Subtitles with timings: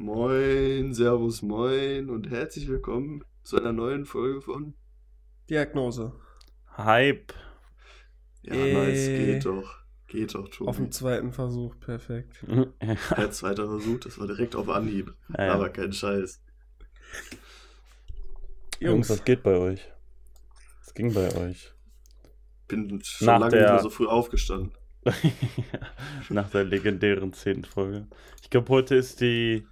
[0.00, 4.74] Moin, Servus, moin und herzlich willkommen zu einer neuen Folge von
[5.50, 6.12] Diagnose.
[6.76, 7.32] Hype.
[8.42, 8.72] Ja, Äh.
[8.74, 9.78] nice, geht doch.
[10.06, 10.76] Geht doch, Auf Tobi.
[10.76, 12.38] dem zweiten Versuch, perfekt.
[13.16, 15.12] Der zweite Versuch, das war direkt auf Anhieb.
[15.36, 15.54] Ja, ja.
[15.54, 16.42] Aber kein Scheiß.
[18.78, 19.82] Jungs, was geht bei euch?
[20.84, 21.72] Was ging bei euch?
[22.68, 24.70] Bin schon Nach lange der- nicht mehr so früh aufgestanden.
[26.28, 28.06] Nach der legendären zehnten Folge.
[28.42, 29.66] Ich glaube, heute ist die,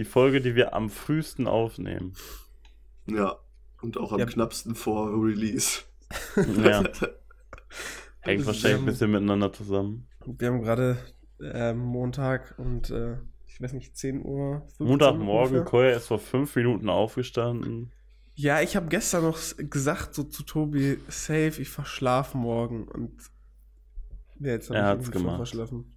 [0.00, 2.14] die Folge, die wir am frühesten aufnehmen.
[3.06, 3.36] Ja.
[3.82, 4.26] Und auch am Ja.
[4.26, 5.82] knappsten vor Release.
[6.36, 6.82] Ja,
[8.20, 10.08] hängt wahrscheinlich ein bisschen miteinander zusammen.
[10.26, 10.98] Wir haben gerade
[11.40, 14.62] ähm, Montag und äh, ich weiß nicht, 10 Uhr.
[14.78, 15.64] 15 Montagmorgen.
[15.64, 17.92] Koya ist vor fünf Minuten aufgestanden.
[18.34, 23.12] Ja, ich habe gestern noch gesagt so zu Tobi, safe, ich verschlafe morgen und
[24.40, 25.36] ja, jetzt hab Er ich hat's gemacht.
[25.36, 25.94] verschlafen.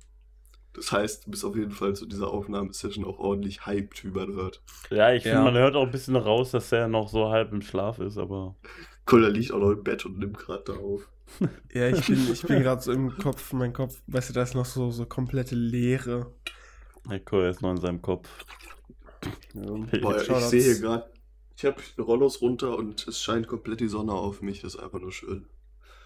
[0.73, 4.33] Das heißt, du bist auf jeden Fall zu dieser Aufnahmesession auch ordentlich hyped, wie man
[4.33, 4.61] hört.
[4.89, 5.35] Ja, ich Ja.
[5.35, 8.17] finde, man hört auch ein bisschen raus, dass er noch so halb im Schlaf ist,
[8.17, 8.55] aber
[9.05, 11.07] Kolla liegt auch noch im Bett und nimmt gerade da auf.
[11.73, 14.53] Ja, ich bin, ich bin gerade so im Kopf, mein Kopf, weißt du, da ist
[14.55, 16.31] noch so, so komplette Leere.
[17.09, 18.29] der Koya ist noch in seinem Kopf.
[19.53, 20.49] Boah, ich Shoutouts.
[20.49, 21.09] sehe gerade,
[21.55, 24.61] ich habe Rollos runter und es scheint komplett die Sonne auf mich.
[24.61, 25.45] Das ist einfach nur schön.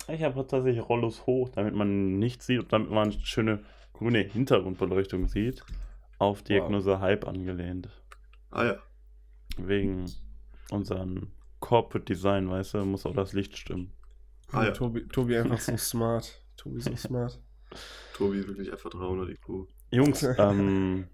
[0.08, 3.64] Ich habe tatsächlich Rollos hoch, damit man nichts sieht und damit man schöne
[3.98, 5.64] grüne Hintergrundbeleuchtung sieht.
[6.20, 7.90] Auf Diagnose Hype angelehnt.
[8.50, 8.78] Ah ja.
[9.58, 10.06] Wegen
[10.72, 13.92] unserem Corporate Design, weißt du, muss auch das Licht stimmen.
[14.52, 14.72] Ah ja.
[14.72, 16.42] Tobi, Tobi einfach so smart.
[16.56, 17.40] Tobi so smart.
[18.14, 19.68] Tobi wirklich einfach 300 IQ.
[19.92, 21.08] Jungs, ähm,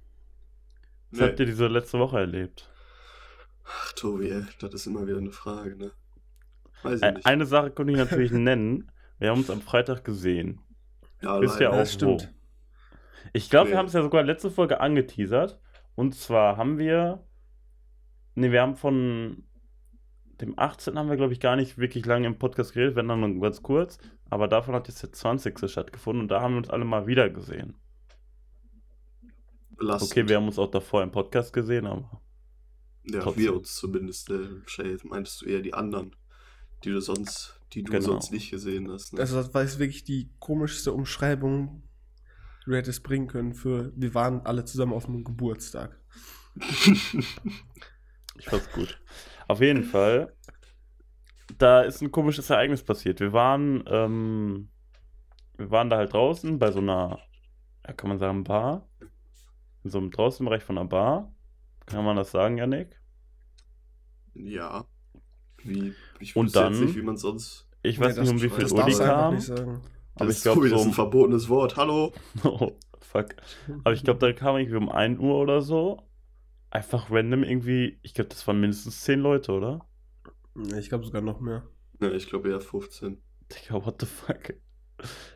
[1.12, 1.26] was Nee.
[1.28, 2.70] habt ihr diese letzte Woche erlebt?
[3.66, 5.92] Ach, Tobi, ey, das ist immer wieder eine Frage, ne?
[6.82, 7.26] Weiß ich nicht.
[7.26, 8.92] Eine Sache konnte ich natürlich nennen.
[9.20, 10.60] Wir haben uns am Freitag gesehen.
[11.22, 11.70] ja, ihr leider.
[11.72, 12.24] auch das stimmt.
[12.24, 12.43] wo?
[13.32, 13.74] Ich glaube, Nee.
[13.74, 15.60] wir haben es ja sogar letzte Folge angeteasert.
[15.96, 17.26] Und zwar haben wir.
[18.36, 19.44] Ne, wir haben von
[20.42, 20.98] dem 18.
[20.98, 23.62] haben wir, glaube ich, gar nicht wirklich lange im Podcast geredet, wenn dann nur ganz
[23.62, 24.00] kurz.
[24.30, 25.70] Aber davon hat jetzt der 20.
[25.70, 27.76] stattgefunden und da haben wir uns alle mal wieder gesehen.
[29.78, 30.12] Belastend.
[30.12, 32.22] Okay, wir haben uns auch davor im Podcast gesehen, aber.
[33.06, 33.44] Ja, trotzdem.
[33.44, 34.30] wir uns zumindest.
[34.30, 36.16] Äh, wahrscheinlich meintest du eher die anderen,
[36.84, 38.04] die du sonst, die du Genau.
[38.06, 39.14] sonst nicht gesehen hast.
[39.14, 39.20] Ne?
[39.20, 41.84] Also das war jetzt wirklich die komischste Umschreibung,
[42.66, 45.98] du hättest bringen können für wir waren alle zusammen auf einem Geburtstag.
[48.40, 49.00] Ich fand's gut.
[49.48, 50.34] Auf jeden Fall,
[51.60, 53.20] da ist ein komisches Ereignis passiert.
[53.20, 54.70] Wir waren, ähm,
[55.58, 57.20] wir waren da halt draußen bei so einer,
[57.86, 58.88] ja, kann man sagen, Bar.
[59.84, 61.32] In so einem Draußenbereich von einer Bar.
[61.86, 63.00] Kann man das sagen, Janik?
[64.34, 64.86] ja.
[65.66, 67.70] Wie, ich Und dann- nicht, wie man sonst.
[67.84, 69.38] Ich weiß Nee, nicht, um wie viel Uhr die kam.
[70.16, 71.76] Aber das ich ist glaube, Tobi, das ist so ein verbotenes Wort.
[71.76, 72.14] Hallo.
[72.44, 73.36] oh, fuck.
[73.84, 76.02] Aber ich glaube, da kam irgendwie um 1 Uhr oder so.
[76.70, 79.88] Einfach random irgendwie, ich glaube, das waren mindestens 10 Leute, oder?
[80.78, 81.64] Ich glaube sogar noch mehr.
[82.00, 83.22] Ja, ich glaube eher 15.
[83.52, 84.54] Digga, what the fuck?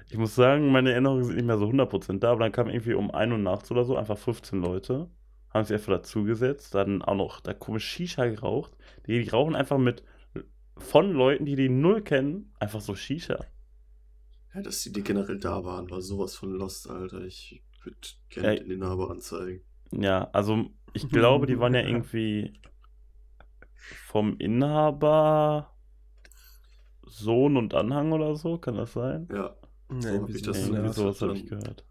[0.10, 2.94] Ich muss sagen, meine Erinnerungen sind nicht mehr so 100% da, aber dann kam irgendwie
[2.94, 5.10] um 1 Uhr nachts oder so einfach 15 Leute,
[5.54, 8.78] haben sich einfach dazugesetzt, dann auch noch da komisch Shisha geraucht.
[9.06, 10.04] Die, die rauchen einfach mit
[10.78, 13.46] von Leuten, die die null kennen, einfach so Shisha.
[14.58, 17.22] Ja, dass die, die generell da waren, war sowas von Lost, Alter.
[17.22, 17.98] Ich würde
[18.30, 19.64] gerne den Inhaber anzeigen.
[19.92, 22.54] Ja, also ich glaube, die waren ja irgendwie
[24.10, 25.74] vom Inhaber
[27.08, 29.30] Sohn und Anhang oder so, kann das sein?
[29.32, 29.56] Ja,
[29.90, 30.96] Nee, So hab ich das in in der Irgendwie Art.
[30.96, 31.86] sowas habe ich gehört.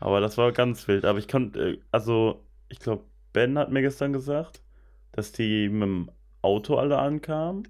[0.00, 1.04] Aber das war ganz wild.
[1.04, 4.62] Aber ich konnte, äh, also, ich glaube, Ben hat mir gestern gesagt,
[5.12, 6.10] dass die mit dem
[6.42, 7.68] Auto alle ankamen.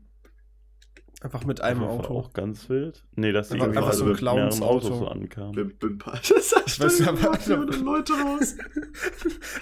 [1.22, 2.18] Einfach mit einem Das war Auto.
[2.18, 3.04] Auch ganz wild.
[3.14, 4.86] Nee, dass die Einfach- einfach so ein mit mehreren Clowns-Auto.
[4.86, 5.52] Autos so ankamen.
[5.52, 7.28] Bim, bim, pa- Das sagt weiß schon ja, immer
[7.62, 8.56] aber- die Leute raus.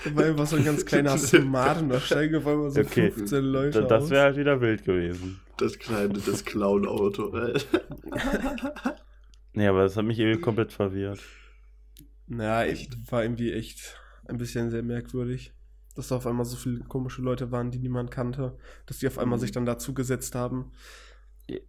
[0.04, 3.10] Da war einfach so ein ganz kleiner Smart und da steigen auf einmal so Okay,
[3.10, 4.10] 15 Leute Da, das aus.
[4.10, 5.40] wäre halt wieder wild gewesen.
[5.56, 7.34] Das kleine, das Clown-Auto.
[9.52, 11.20] Nee, aber das hat mich irgendwie komplett verwirrt.
[12.26, 15.52] Naja, ich war irgendwie echt ein bisschen sehr merkwürdig.
[15.96, 18.56] Dass da auf einmal so viele komische Leute waren, die niemand kannte.
[18.86, 19.40] Dass die auf einmal Mhm.
[19.40, 20.70] sich dann dazugesetzt haben.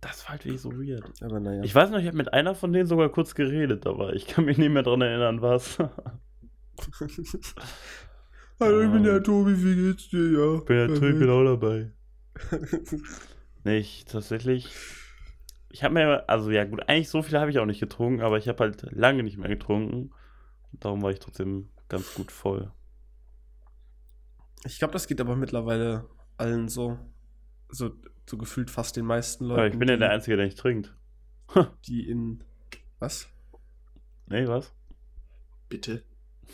[0.01, 1.03] Das war halt wirklich so weird.
[1.21, 1.63] Aber naja.
[1.63, 4.43] Ich weiß noch, ich habe mit einer von denen sogar kurz geredet, aber ich kann
[4.45, 5.77] mich nicht mehr dran erinnern, was.
[8.59, 10.31] Hallo, ich bin der Tobi, wie geht's dir?
[10.31, 10.55] Ja.
[10.55, 11.91] Ich bin ich bin auch dabei.
[13.65, 14.69] Nee, ich tatsächlich.
[15.69, 18.37] Ich habe mir, also ja gut, eigentlich so viel habe ich auch nicht getrunken, aber
[18.37, 20.11] ich habe halt lange nicht mehr getrunken.
[20.71, 22.71] Und darum war ich trotzdem ganz gut voll.
[24.65, 26.05] Ich glaube, das geht aber mittlerweile
[26.37, 26.97] allen so.
[27.69, 27.91] So,
[28.27, 29.59] so gefühlt fast den meisten Leuten.
[29.59, 30.95] Aber ich bin ja der Einzige, der nicht trinkt.
[31.87, 32.43] Die in.
[32.99, 33.29] Was?
[34.27, 34.73] Nee, was?
[35.69, 36.03] Bitte?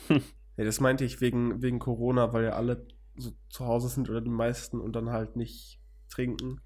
[0.58, 2.86] Ja, das meinte ich wegen, wegen Corona, weil ja alle
[3.18, 5.78] so zu Hause sind oder die meisten und dann halt nicht
[6.08, 6.62] trinken.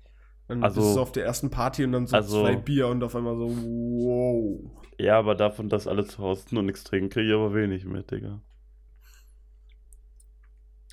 [0.46, 3.02] Dann Also- bist du auf der ersten Party und dann so also- zwei Bier und
[3.02, 4.70] auf einmal so, wow.
[4.96, 7.84] Ja, aber davon, dass alle zu Hause sind und nichts trinken, kriege ich aber wenig
[7.84, 8.40] mit, Digga.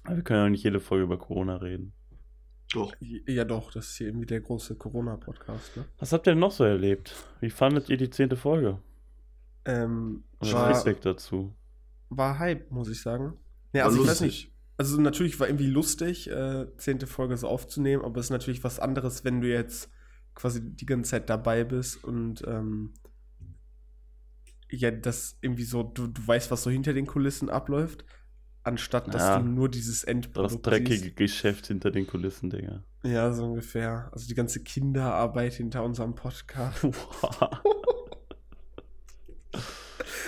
[0.04, 1.94] Aber wir können ja nicht jede Folge über Corona reden.
[2.74, 2.94] Doch.
[3.00, 5.86] Ja doch, das ist hier irgendwie der große Corona-Podcast, ne?
[6.00, 7.16] Was habt ihr denn noch so erlebt?
[7.40, 8.80] Wie fandet ihr die zehnte Folge?
[9.66, 11.54] Ähm, Und war, Feedback dazu?
[12.10, 13.38] war Hype, muss ich sagen.
[13.74, 14.28] Ja, also ich weiß lustig.
[14.28, 14.54] nicht.
[14.78, 18.80] Also natürlich war irgendwie lustig, äh, zehnte Folge so aufzunehmen, aber es ist natürlich was
[18.80, 19.90] anderes, wenn du jetzt
[20.36, 22.94] quasi die ganze Zeit dabei bist und ähm,
[24.70, 28.06] ja, das irgendwie so, du, du weißt, was so hinter den Kulissen abläuft,
[28.68, 29.40] anstatt dass Ja.
[29.40, 31.16] du nur dieses Endprodukt Das dreckige siehst.
[31.16, 32.84] Geschäft hinter den Kulissen, Digga.
[33.04, 34.10] Ja, so ungefähr.
[34.12, 36.84] Also die ganze Kinderarbeit hinter unserem Podcast.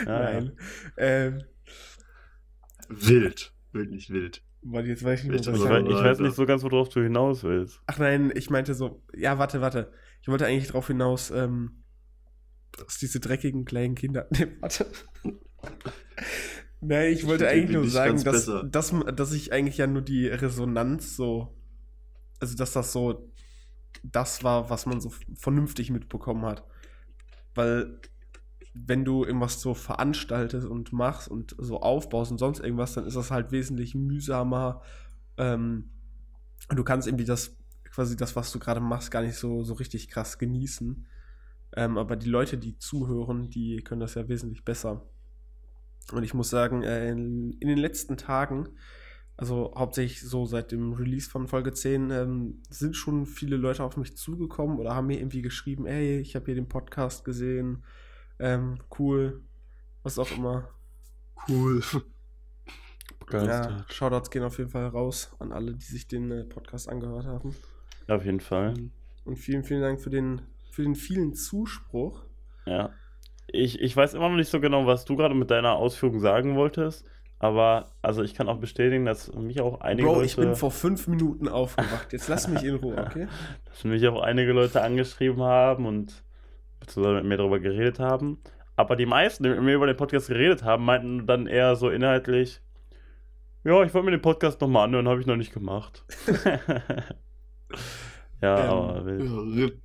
[0.06, 0.52] Ja, Nein.
[0.98, 1.44] Ähm,
[2.88, 3.54] Wild.
[3.74, 4.42] Wild, nicht wild.
[4.62, 6.90] warte, jetzt weiß ich nicht, Ich was Ich, sagen ich weiß nicht so ganz, worauf
[6.90, 7.82] du hinaus willst.
[7.86, 9.92] Ach nein, ich meinte so, ja, warte, warte.
[10.22, 11.84] Ich wollte eigentlich darauf hinaus, ähm,
[12.78, 14.28] dass diese dreckigen kleinen Kinder.
[14.38, 14.86] Nee, warte.
[16.82, 21.16] Nein, ich wollte eigentlich nur sagen, dass, dass, dass ich eigentlich ja nur die Resonanz
[21.16, 21.56] so,
[22.40, 23.32] also dass das so
[24.04, 26.64] das war, was man so vernünftig mitbekommen hat.
[27.56, 28.00] Weil
[28.74, 33.16] wenn du irgendwas so veranstaltest und machst und so aufbaust und sonst irgendwas, dann ist
[33.16, 34.82] das halt wesentlich mühsamer.
[35.38, 35.90] Ähm,
[36.70, 37.58] und du kannst irgendwie das,
[37.92, 41.08] quasi das, was du gerade machst, gar nicht so, so richtig krass genießen.
[41.76, 45.04] Ähm, aber die Leute, die zuhören, die können das ja wesentlich besser.
[46.12, 48.70] Und ich muss sagen, äh, in, in den letzten Tagen,
[49.38, 53.98] also hauptsächlich so seit dem Release von Folge 10, ähm, sind schon viele Leute auf
[53.98, 57.84] mich zugekommen oder haben mir irgendwie geschrieben, ey, ich habe hier den Podcast gesehen,
[58.40, 59.42] ähm, cool,
[60.04, 60.70] was auch immer.
[61.48, 61.82] Cool.
[63.32, 63.86] Ja.
[63.90, 67.56] Shoutouts gehen auf jeden Fall raus an alle, die sich den äh, Podcast angehört haben.
[68.08, 68.74] Auf jeden Fall.
[69.24, 70.42] Und vielen, vielen Dank für den,
[70.72, 72.26] für den vielen Zuspruch.
[72.66, 72.92] Ja.
[73.52, 76.56] Ich, ich weiß immer noch nicht so genau, was du gerade mit deiner Ausführung sagen
[76.56, 77.06] wolltest.
[77.40, 80.72] Aber also ich kann auch bestätigen, dass mich auch einige Bro, Leute, ich bin vor
[80.72, 82.12] fünf Minuten aufgewacht.
[82.12, 83.28] Jetzt lass mich in Ruhe, okay?
[83.66, 86.24] dass mich auch einige Leute angeschrieben haben und
[86.82, 88.40] beziehungsweise mit mir darüber geredet haben.
[88.76, 91.90] Aber die meisten, die mit mir über den Podcast geredet haben, meinten dann eher so
[91.90, 92.62] inhaltlich,
[93.64, 96.06] ja, ich wollte mir den Podcast nochmal anhören, habe ich noch nicht gemacht.
[98.42, 99.82] ja, Ähm, aber wild.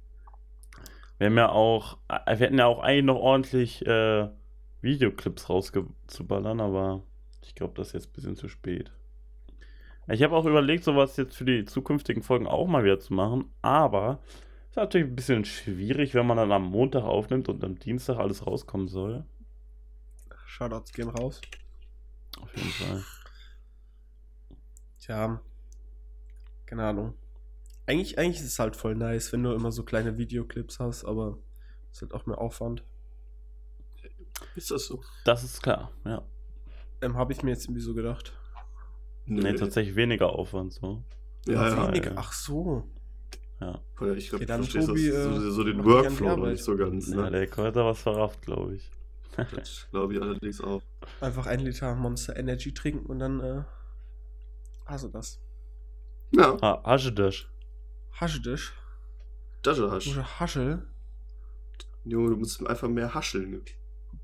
[1.19, 4.29] Wir haben ja auch, äh, wir hätten ja auch eigentlich noch ordentlich äh,
[4.81, 7.03] Videoclips rauszuballern, aber
[7.43, 8.93] ich glaube, das ist jetzt ein bisschen zu spät.
[10.09, 13.51] Ich habe auch überlegt, sowas jetzt für die zukünftigen Folgen auch mal wieder zu machen,
[13.63, 14.21] aber
[14.65, 18.19] es ist natürlich ein bisschen schwierig, wenn man dann am Montag aufnimmt und am Dienstag
[18.19, 19.25] alles rauskommen soll.
[20.47, 21.41] Shoutouts gehen raus.
[22.41, 23.05] Auf jeden Fall.
[24.99, 25.41] Tja,
[26.67, 27.15] keine Ahnung.
[27.87, 31.39] Eigentlich, eigentlich ist es halt voll nice, wenn du immer so kleine Videoclips hast, aber
[31.91, 32.83] es ist halt auch mehr Aufwand.
[34.57, 35.03] Ist das so?
[35.25, 36.23] Das ist klar, ja.
[37.03, 38.33] Ähm, Habe ich mir jetzt irgendwie so gedacht.
[39.27, 41.03] Nee, tatsächlich weniger Aufwand so.
[41.47, 41.89] Ja, ja.
[41.89, 42.13] Wenig, ja.
[42.17, 42.89] Ach so.
[43.61, 43.81] Ja.
[44.17, 46.77] Ich glaube, Okay, du verstehst Tobi, das, so, äh, so den Workflow noch nicht so
[46.77, 47.09] ganz.
[47.09, 47.31] ja Ne?
[47.31, 48.91] der hat da was verrafft, glaube ich.
[49.37, 50.83] Das glaube ich allerdings auch.
[51.21, 53.63] Einfach ein Liter Monster Energy trinken und dann äh,
[54.87, 55.41] hast du das.
[56.33, 56.85] Ja, ah, Haschedash.
[56.85, 57.49] Haschdisch.
[57.49, 57.54] das
[58.21, 58.73] ist
[59.81, 60.09] Hasch.
[60.09, 60.87] Oder Haschel.
[62.05, 63.63] Junge, du musst einfach mehr hascheln.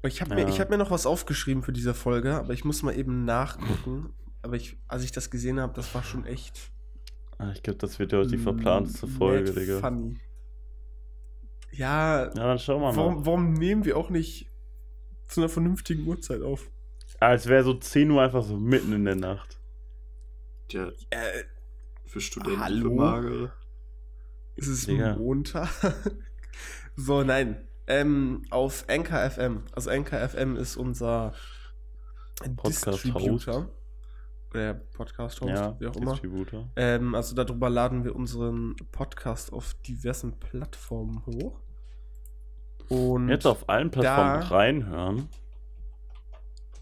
[0.03, 0.45] Ich habe Ja.
[0.45, 3.25] mir, ich hab mir noch was aufgeschrieben für diese Folge, aber ich muss mal eben
[3.25, 4.13] nachgucken.
[4.43, 6.71] Aber ich, als ich das gesehen habe, das war schon echt.
[7.39, 9.81] Ah, Ich glaube, das wird ja die verplanteste Folge, Digga.
[9.81, 10.19] Funny.
[11.73, 12.97] Ja, Ja, dann schauen wir mal.
[12.97, 14.51] warum, warum nehmen wir auch nicht
[15.27, 16.71] zu einer vernünftigen Uhrzeit auf?
[17.19, 19.59] Als wäre so 10 Uhr einfach so mitten in der Nacht.
[20.69, 21.45] Tja, Äh,
[22.07, 22.91] für Studenten, Hallo?
[22.91, 23.53] für Magere.
[24.57, 25.17] Ist es Digga.
[25.17, 25.69] Montag?
[26.97, 27.67] so, nein.
[27.87, 29.63] Ähm, auf Anchor FM.
[29.73, 31.33] Also Anchor FM ist unser
[32.57, 33.49] Podcast-Host.
[34.53, 36.13] Oder Podcast-Host, Ja, wie auch immer.
[36.13, 36.69] Distributor.
[36.77, 41.61] Ähm, also darüber laden wir unseren Podcast auf diversen Plattformen hoch.
[42.89, 45.29] Und Jetzt auf allen Plattformen da- reinhören.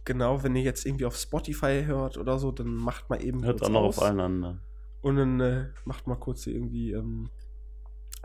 [0.04, 3.62] genau, wenn ihr jetzt irgendwie auf Spotify hört oder so, dann macht mal eben Hört
[3.62, 3.98] auch noch aus.
[3.98, 4.60] auf allen anderen.
[5.02, 7.28] Und dann äh, macht mal kurz hier irgendwie, ähm,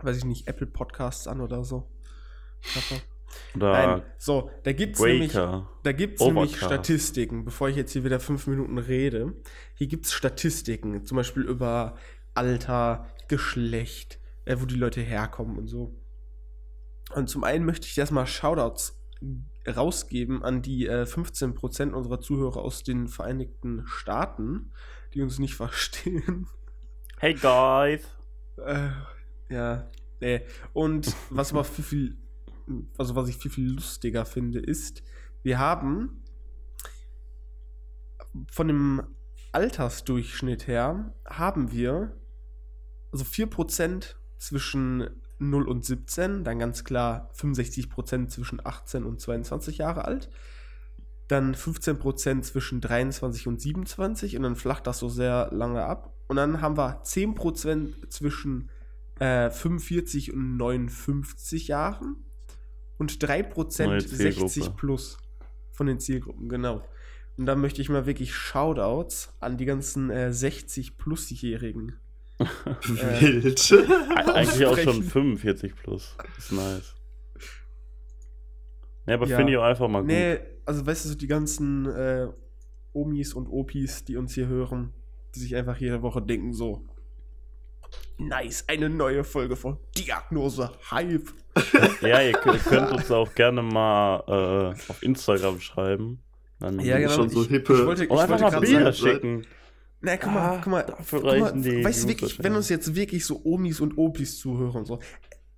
[0.02, 1.90] weiß ich nicht, Apple Podcasts an oder so.
[3.56, 5.68] Oder Nein, so, da gibt's nämlich, Breaker.
[5.82, 6.56] da gibt's nämlich.
[6.56, 9.34] Statistiken, bevor ich jetzt hier wieder fünf Minuten rede.
[9.74, 11.96] Hier gibt's Statistiken, zum Beispiel über
[12.34, 15.94] Alter, Geschlecht, äh, wo die Leute herkommen und so.
[17.14, 19.00] Und zum einen möchte ich erstmal Shoutouts
[19.66, 24.72] rausgeben an die äh, 15% unserer Zuhörer aus den Vereinigten Staaten.
[25.14, 26.46] die uns nicht verstehen.
[27.18, 28.02] Hey guys.
[28.56, 28.90] Äh,
[29.48, 30.42] ja, nee.
[30.72, 32.16] Und was aber viel, viel,
[32.98, 35.02] also was ich viel, viel lustiger finde, ist,
[35.42, 36.22] wir haben
[38.50, 39.02] von dem
[39.52, 42.16] Altersdurchschnitt her, haben wir
[43.12, 45.08] also 4% zwischen
[45.38, 50.30] 0 und 17, dann ganz klar 65% zwischen 18 und 22 Jahre alt,
[51.28, 56.12] dann 15% zwischen 23 und 27 und dann flacht das so sehr lange ab.
[56.26, 58.70] Und dann haben wir 10% zwischen
[59.18, 62.16] äh, 45 und 59 Jahren
[62.98, 64.76] und 3% Neue 60 Zielgruppe.
[64.76, 65.18] plus
[65.72, 66.82] von den Zielgruppen, genau.
[67.36, 71.96] Und da möchte ich mal wirklich Shoutouts an die ganzen äh, 60-Plus-Jährigen.
[72.40, 73.72] Äh, Wild.
[74.34, 75.02] Eigentlich auch schon Aussprechen.
[75.04, 76.16] 45 plus.
[76.36, 76.94] Ist nice.
[79.06, 79.36] Ja, aber Ja.
[79.36, 80.08] finde ich auch einfach mal gut.
[80.08, 82.26] Nee, also weißt du, so die ganzen äh,
[82.92, 84.92] Omis und Opis, die uns hier hören,
[85.34, 86.84] die sich einfach jede Woche denken so,
[88.18, 91.28] nice, eine neue Folge von Diagnose Hype.
[92.00, 96.18] Ja, ihr könnt, uns auch gerne mal äh, auf Instagram schreiben.
[96.58, 97.12] Dann Ja, genau.
[97.12, 99.46] Schon so ich, hippe- Ich wollte, ich Oder einfach wollte mal gerade Bilder sagen, schicken.
[100.00, 102.56] na, guck mal, Ah, guck mal, dafür guck mal reichen die weißt du wirklich, wenn
[102.56, 104.98] uns jetzt wirklich so Omis und Opis zuhören und so,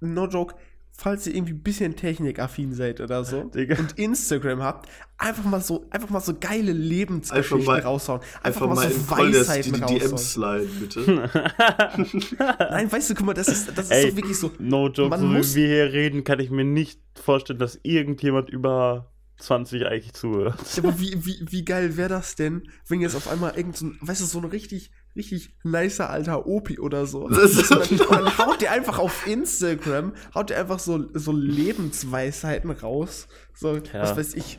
[0.00, 0.54] no joke,
[0.98, 3.78] falls ihr irgendwie ein bisschen technikaffin seid oder so Digga.
[3.78, 4.88] und Instagram habt,
[5.18, 8.20] einfach mal so, einfach mal so geile Lebensgeschichten Einfach mal- raushauen.
[8.42, 9.98] Einfach, Einfach mal, mal so in Weisheiten die raushauen.
[10.00, 11.30] DMs sliden, bitte.
[12.70, 14.50] Nein, weißt du, guck mal, das ist, das ist Ey, doch wirklich so.
[14.58, 17.78] No joke, Man so muss- wie wir hier reden, kann ich mir nicht vorstellen, dass
[17.82, 20.58] irgendjemand über 20 eigentlich zuhört.
[20.76, 23.86] Ja, aber wie, wie, wie geil wäre das denn, wenn jetzt auf einmal irgend so
[23.86, 27.28] ein, weißt du, so ein richtig, richtig nicer alter Opi oder so.
[27.28, 31.04] Das ist- Und dann, und dann haut der einfach auf Instagram, haut der einfach so,
[31.14, 33.28] so Lebensweisheiten raus.
[33.54, 34.02] So, Ja.
[34.02, 34.58] was weiß ich.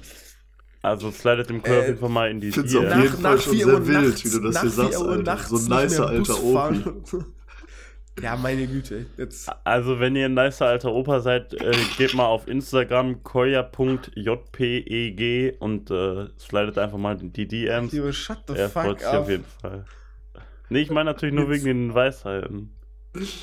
[0.82, 3.66] Also slidet dem Chor Äh, Fall mal in die find's auf jeden Fall schon vier
[3.66, 5.24] sehr Uhr wild, nachts- wie du das nach hier vier sagst, Uhr Alter.
[5.24, 6.84] nachts So ein nicer alter Opi.
[8.20, 9.06] Ja, meine Güte.
[9.16, 9.48] Jetzt.
[9.64, 14.02] Also, wenn ihr ein nicer alter Opa seid, äh, geht mal auf Instagram koya.jpeg
[15.62, 17.92] und äh, slidet einfach mal in die DMs.
[17.92, 19.86] Liebe, shut the Er freut fuck sich auf jeden Fall.
[20.70, 22.74] Nee, ich meine natürlich nur Jetzt- wegen den Weisheiten.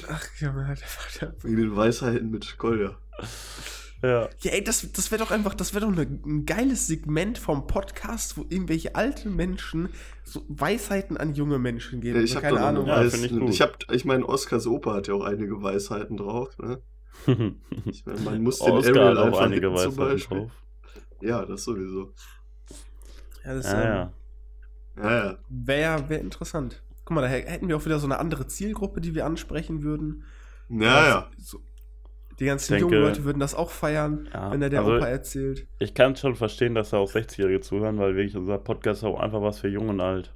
[0.08, 0.22] Ach.
[1.42, 2.96] Wegen den Weisheiten mit Kolja.
[4.02, 4.28] Ja.
[4.42, 7.66] Ja, ey, das, das wäre doch einfach, das wäre doch eine, ein geiles Segment vom
[7.66, 9.88] Podcast, wo irgendwelche alten Menschen
[10.24, 12.18] so Weisheiten an junge Menschen geben.
[12.18, 12.86] Ja, ich habe keine Ahnung.
[12.86, 13.48] Ja, ich gut.
[13.48, 16.82] ich hab, ich meine, Oskars Opa hat ja auch einige Weisheiten drauf, ne?
[17.86, 20.38] Ich meine, man muss den Oscar auch einige hitten Weisheiten Beispiel.
[20.38, 20.52] drauf.
[21.22, 22.12] Ja, das sowieso.
[23.44, 23.86] Ja, das Ja, ähm,
[24.98, 25.02] ja.
[25.02, 25.38] Ja, ja.
[25.48, 26.82] wäre wär interessant.
[27.04, 29.82] Guck mal, da hä- hätten wir auch wieder so eine andere Zielgruppe, die wir ansprechen
[29.82, 30.24] würden.
[30.70, 31.30] Ja, ja.
[31.38, 31.58] So,
[32.40, 35.06] die ganzen denke- jungen Leute würden das auch feiern, Ja, wenn da der also- Opa
[35.06, 35.66] erzählt.
[35.78, 39.20] Ich kann schon verstehen, dass da auch 60-Jährige zuhören, weil wirklich unser Podcast ist auch
[39.20, 40.32] einfach was für jung und alt.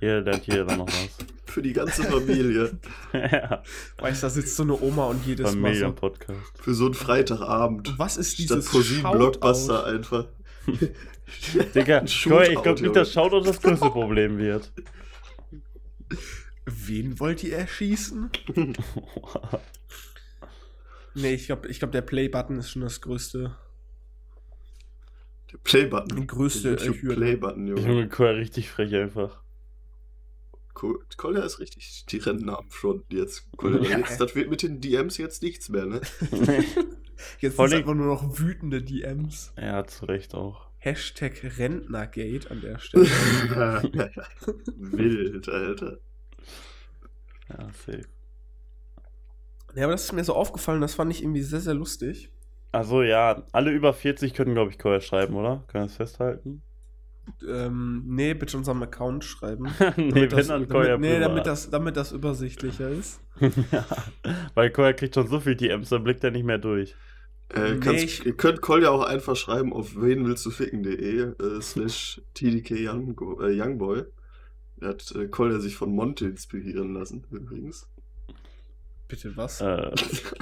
[0.00, 1.08] Hier lernt jeder noch was.
[1.48, 2.78] Für die ganze Familie.
[3.12, 3.62] ja,
[3.98, 5.80] Weißt du, da sitzt so eine Oma und jedes Mal so.
[5.80, 6.38] Familienpodcast.
[6.60, 7.94] Für so einen Freitagabend.
[7.98, 9.16] Was ist Statt dieses Shoutout?
[9.18, 10.26] Blockbuster einfach.
[11.74, 14.70] Digga, ich glaube nicht, dass Shoutout das größte Problem wird.
[16.66, 18.30] Wen wollt ihr erschießen?
[21.14, 23.56] Nee, ich glaube, ich glaub, der Play-Button ist schon das größte.
[25.52, 26.20] Der Playbutton.
[26.20, 26.76] Die größte.
[26.76, 27.80] Playbutton, Junge.
[28.08, 29.40] Junge, richtig frech einfach.
[30.74, 32.04] Kolja ist richtig.
[32.08, 33.50] Die rennen am Front jetzt.
[33.56, 33.98] Kolja, Ja.
[33.98, 34.20] jetzt.
[34.20, 36.00] Das wird mit den DMs jetzt nichts mehr, ne?
[37.40, 39.52] Jetzt Vor sind allem- einfach nur noch wütende DMs.
[39.56, 40.67] ja, zu Recht auch.
[40.78, 43.04] Hashtag Rentnergate an der Stelle.
[44.76, 45.98] Wild, Alter.
[47.48, 48.02] Ja, safe.
[49.74, 52.30] ja, aber das ist mir so aufgefallen, das fand ich irgendwie sehr, sehr lustig.
[52.70, 55.64] Also ja, alle über 40 können, glaube ich, Chor schreiben, oder?
[55.68, 56.62] Können wir das festhalten?
[57.46, 59.64] Ähm, nee, bitte unserem Account schreiben.
[59.96, 63.20] nee, Damit wenn das, dann Chor damit, nee, damit das, damit das übersichtlicher ist.
[63.72, 63.84] ja,
[64.54, 66.94] weil Chor kriegt schon so viel DMs, dann blickt er nicht mehr durch.
[67.54, 71.20] Äh, Nee, kannst, ich- ihr könnt Kolja auch einfach schreiben auf wen willst du ficken.de
[71.32, 74.04] äh, slash TDK Youngbo- äh, Youngboy.
[74.76, 77.88] Da hat äh, Kolja sich von Monte inspirieren lassen, übrigens.
[79.08, 79.60] Bitte was?
[79.62, 79.90] Äh,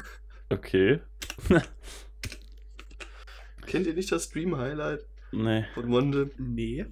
[0.51, 1.01] okay.
[3.67, 5.65] Kennt ihr nicht das Stream-Highlight Nee.
[5.75, 6.31] von Monte?
[6.39, 6.87] Nee.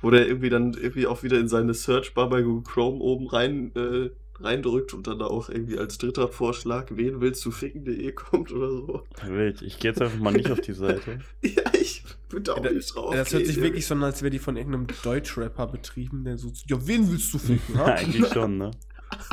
[0.00, 3.72] Wo der irgendwie dann irgendwie auch wieder in seine Searchbar bei Google Chrome oben rein
[3.74, 4.10] äh,
[4.40, 8.70] reindrückt und dann da auch irgendwie als dritter Vorschlag, wen willst du ficken.de kommt oder
[8.70, 9.04] so.
[9.24, 9.62] Wild.
[9.62, 11.20] Ich gehe jetzt einfach mal nicht auf die Seite.
[11.42, 13.14] Ja, ich bin da auch Ja, nicht drauf.
[13.14, 16.50] das hört sich wirklich so an, als wäre die von irgendeinem Deutschrapper betrieben, der so,
[16.66, 17.74] ja, wen willst du ficken?
[17.76, 18.70] Ja, eigentlich schon, ne?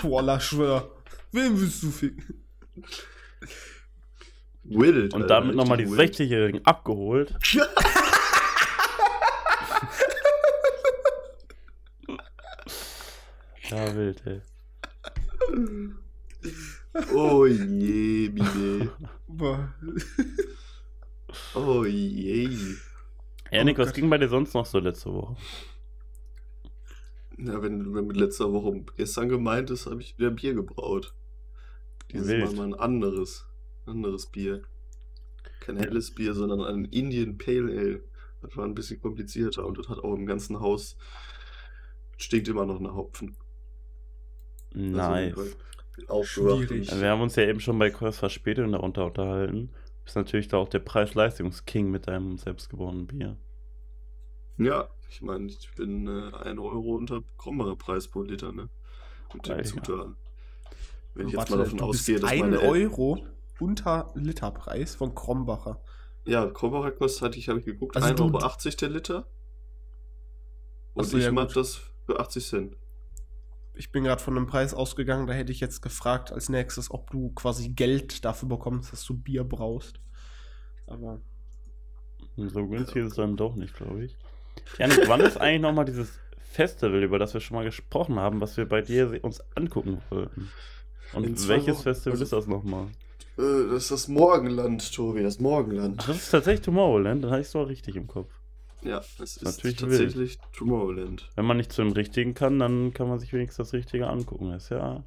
[0.02, 0.92] Voila, schwör.
[1.32, 2.44] Wen willst du ficken?
[4.64, 5.14] Wild.
[5.14, 6.32] Und Alter, damit nochmal die richtig wild.
[6.32, 7.34] 60-Jährigen abgeholt.
[13.70, 14.42] Ja, wild, ey.
[17.12, 18.92] Oh je, Mine.
[19.28, 19.74] Boah.
[21.56, 22.76] Oh je.
[23.52, 25.36] Ja, Nick, Oh was ging bei dir sonst noch so letzte Woche?
[27.38, 31.16] Na, wenn, wenn mit letzter Woche gestern gemeint ist, habe ich wieder Bier gebraut.
[32.12, 32.46] Dieses Wild.
[32.46, 33.48] Mal mal ein anderes.
[33.86, 34.62] Anderes Bier.
[35.60, 38.04] Kein helles Bier, sondern ein Indian Pale Ale.
[38.42, 40.96] Das war ein bisschen komplizierter und das hat auch im ganzen Haus.
[42.18, 43.36] Stinkt immer noch nach Hopfen.
[44.74, 45.38] Nice.
[45.38, 45.52] Also,
[46.08, 47.00] aufgewacht Schwierig.
[47.00, 49.68] Wir haben uns ja eben schon bei Kurs verspätet und darunter unterhalten.
[49.68, 53.38] Du bist natürlich da auch der Preis-Leistungs-King mit deinem selbstgeborenen Bier.
[54.58, 58.70] Ja, ich meine, ich bin äh, 1 Euro unter Krombacher Preis pro Liter, ne?
[59.34, 59.64] Mit den Alter.
[59.70, 60.16] Zutaten.
[61.16, 63.26] Wenn ich jetzt Warte, mal davon ausgehe, dass ein meine El- Euro
[63.60, 65.80] unter Literpreis von Krombacher.
[66.26, 69.28] Ja, Krombacher kostet, hatte ich, habe ich geguckt, Also 1,80 du- Euro der Liter.
[70.96, 71.56] Und Ach so, ich ja, mach gut.
[71.58, 72.78] das für 80 Cent.
[73.76, 77.10] Ich bin gerade von einem Preis ausgegangen, da hätte ich jetzt gefragt als nächstes, ob
[77.10, 80.00] du quasi Geld dafür bekommst, dass du Bier brauchst.
[80.86, 81.22] Aber
[82.36, 84.16] Und so günstig ist es dann doch nicht, glaube ich.
[84.78, 88.58] Janik, wann ist eigentlich nochmal dieses Festival, über das wir schon mal gesprochen haben, was
[88.58, 90.52] wir bei dir uns angucken wollten?
[91.14, 91.84] Und welches Wochen.
[91.84, 92.88] Festival Also- ist das nochmal?
[93.38, 95.96] Äh, das ist das Morgenland, Tobi, das Morgenland.
[96.02, 98.32] Ach, das ist tatsächlich Tomorrowland, dann hatte ich es doch richtig im Kopf.
[98.84, 101.30] Ja, es ist Natürlich tatsächlich Tomorrowland.
[101.36, 104.52] Wenn man nicht zu dem Richtigen kann, dann kann man sich wenigstens das Richtige angucken.
[104.52, 105.04] Das ist ja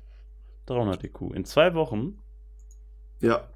[0.66, 1.33] 300 IQ.
[1.35, 2.18] In zwei Wochen,
[3.21, 3.49] Ja,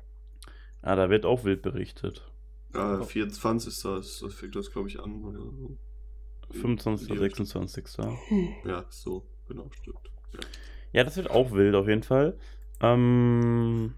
[0.82, 2.30] ah, da wird auch wild berichtet.
[2.74, 3.82] äh, 24.
[3.82, 5.24] Das, das fängt das, glaube ich, an.
[5.24, 5.76] Oder so.
[6.52, 7.08] 25.
[7.08, 7.16] Ja.
[7.16, 7.84] 26.
[8.64, 10.10] Ja, so, genau, stimmt.
[10.32, 10.40] Ja.
[10.92, 12.36] Ja, das wird auch wild auf jeden Fall.
[12.80, 13.94] Ähm,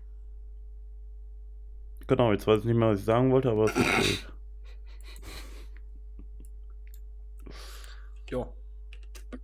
[2.07, 4.32] genau, jetzt weiß ich nicht mehr, was ich sagen wollte, aber es wird wild.
[8.33, 8.49] Ja.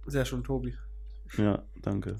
[0.06, 0.74] Sehr schön, Tobi.
[1.36, 2.16] Ja, danke.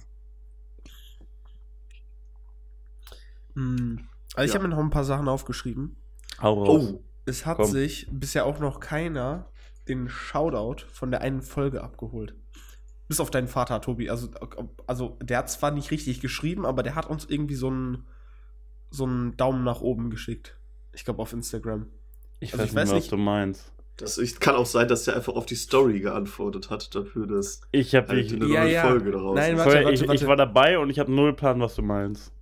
[3.55, 4.07] Hm.
[4.35, 4.59] Also ich Ja.
[4.61, 5.97] habe mir noch ein paar Sachen aufgeschrieben.
[6.40, 6.92] Hau raus.
[6.95, 7.71] Oh, Es hat Komm.
[7.71, 9.51] sich bisher auch noch keiner
[9.87, 12.35] den Shoutout von der einen Folge abgeholt.
[13.07, 14.09] Bis auf deinen Vater, Tobi.
[14.09, 14.31] Also,
[14.87, 18.07] also der hat zwar nicht richtig geschrieben, aber der hat uns irgendwie so einen
[18.90, 20.57] so einen Daumen nach oben geschickt.
[20.95, 21.87] Ich glaube auf Instagram.
[22.40, 23.73] Ich also weiß ich nicht weiß was nicht- du meinst.
[23.99, 27.61] Das ich, kann auch sein, dass der einfach auf die Story geantwortet hat, dafür, dass
[27.73, 28.83] Ich habe halt ich, eine Ja, neue ja.
[28.89, 30.27] Folge daraus Nein, warte, vorher, warte, ich, ich warte.
[30.27, 32.33] war dabei und ich habe null Plan, was du meinst.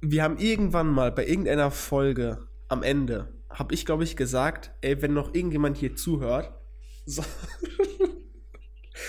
[0.00, 5.00] Wir haben irgendwann mal bei irgendeiner Folge am Ende, habe ich glaube ich gesagt, ey,
[5.02, 6.52] wenn noch irgendjemand hier zuhört,
[7.06, 7.22] so,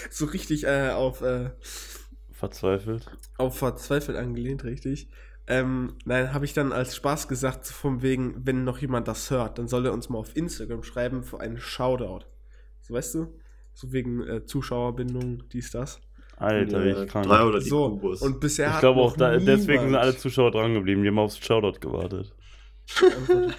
[0.09, 1.51] so richtig äh, auf, äh,
[2.31, 3.05] Verzweifelt.
[3.37, 5.09] auf verzweifelt angelehnt, richtig.
[5.47, 9.29] Ähm, nein, habe ich dann als Spaß gesagt, so von wegen, wenn noch jemand das
[9.29, 12.25] hört, dann soll er uns mal auf Instagram schreiben für einen Shoutout.
[12.81, 13.27] So weißt du?
[13.73, 15.99] So wegen äh, Zuschauerbindung, dies, das.
[16.37, 17.23] Alter, Ja, ich kann.
[17.23, 18.21] drei oder die So, Kubus.
[18.21, 21.01] und bisher Ich hat glaube auch, da, deswegen sind alle Zuschauer dran geblieben.
[21.03, 22.33] Die haben aufs Shoutout gewartet.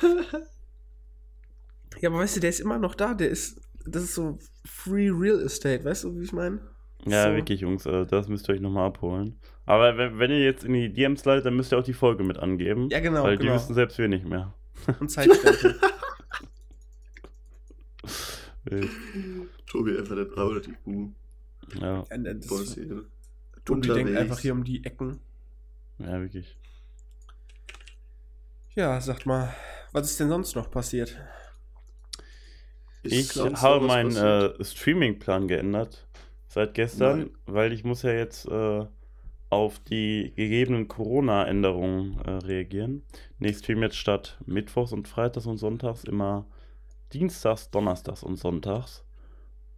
[2.01, 3.15] Ja, aber weißt du, der ist immer noch da.
[3.15, 6.61] Der ist, das ist so Free Real Estate, weißt du, wie ich meine?
[7.07, 7.37] Ja, So.
[7.37, 9.39] wirklich, Jungs, äh, das müsst ihr euch nochmal abholen.
[9.67, 12.23] Aber wenn, wenn ihr jetzt in die DMs leitet, dann müsst ihr auch die Folge
[12.23, 12.89] mit angeben.
[12.91, 13.57] Ja, genau, Weil die genau.
[13.57, 14.53] wissen selbst wir nicht mehr.
[15.01, 15.81] Und Zeitstempel.
[19.67, 21.11] Tobi einfach der 3 oder die Kuh.
[21.81, 22.47] Ja, das
[23.67, 25.21] die denkt einfach hier um die Ecken.
[25.99, 26.57] ja, wirklich.
[28.75, 29.55] Ja, sagt mal,
[29.93, 31.17] was ist denn sonst noch passiert?
[33.03, 36.07] Ich sonst habe meinen äh, Streaming-Plan geändert
[36.49, 37.31] seit gestern, Nein.
[37.47, 38.87] weil ich muss ja jetzt äh,
[39.55, 43.03] auf die gegebenen Corona-Änderungen äh, reagieren.
[43.39, 46.47] Ich stream jetzt statt Mittwochs und Freitags und Sonntags immer
[47.13, 49.05] Dienstags, Donnerstags und Sonntags,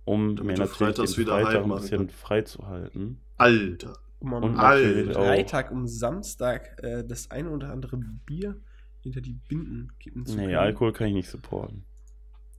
[0.07, 3.21] um Damit mir natürlich freitags den wieder Freitag ein bisschen frei zu halten.
[3.37, 3.99] Alter.
[4.19, 5.13] Um am Und Alter.
[5.13, 8.57] Freitag und Samstag äh, das eine oder andere Bier
[9.03, 10.57] hinter die Binden kippen zu Nee, können.
[10.57, 11.85] Alkohol kann ich nicht supporten.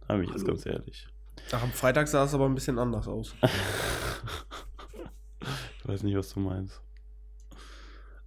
[0.08, 0.54] Da bin ich jetzt Hallo.
[0.54, 1.08] ganz ehrlich.
[1.52, 3.34] Ach, am Freitag sah es aber ein bisschen anders aus.
[5.80, 6.82] ich weiß nicht, was du meinst.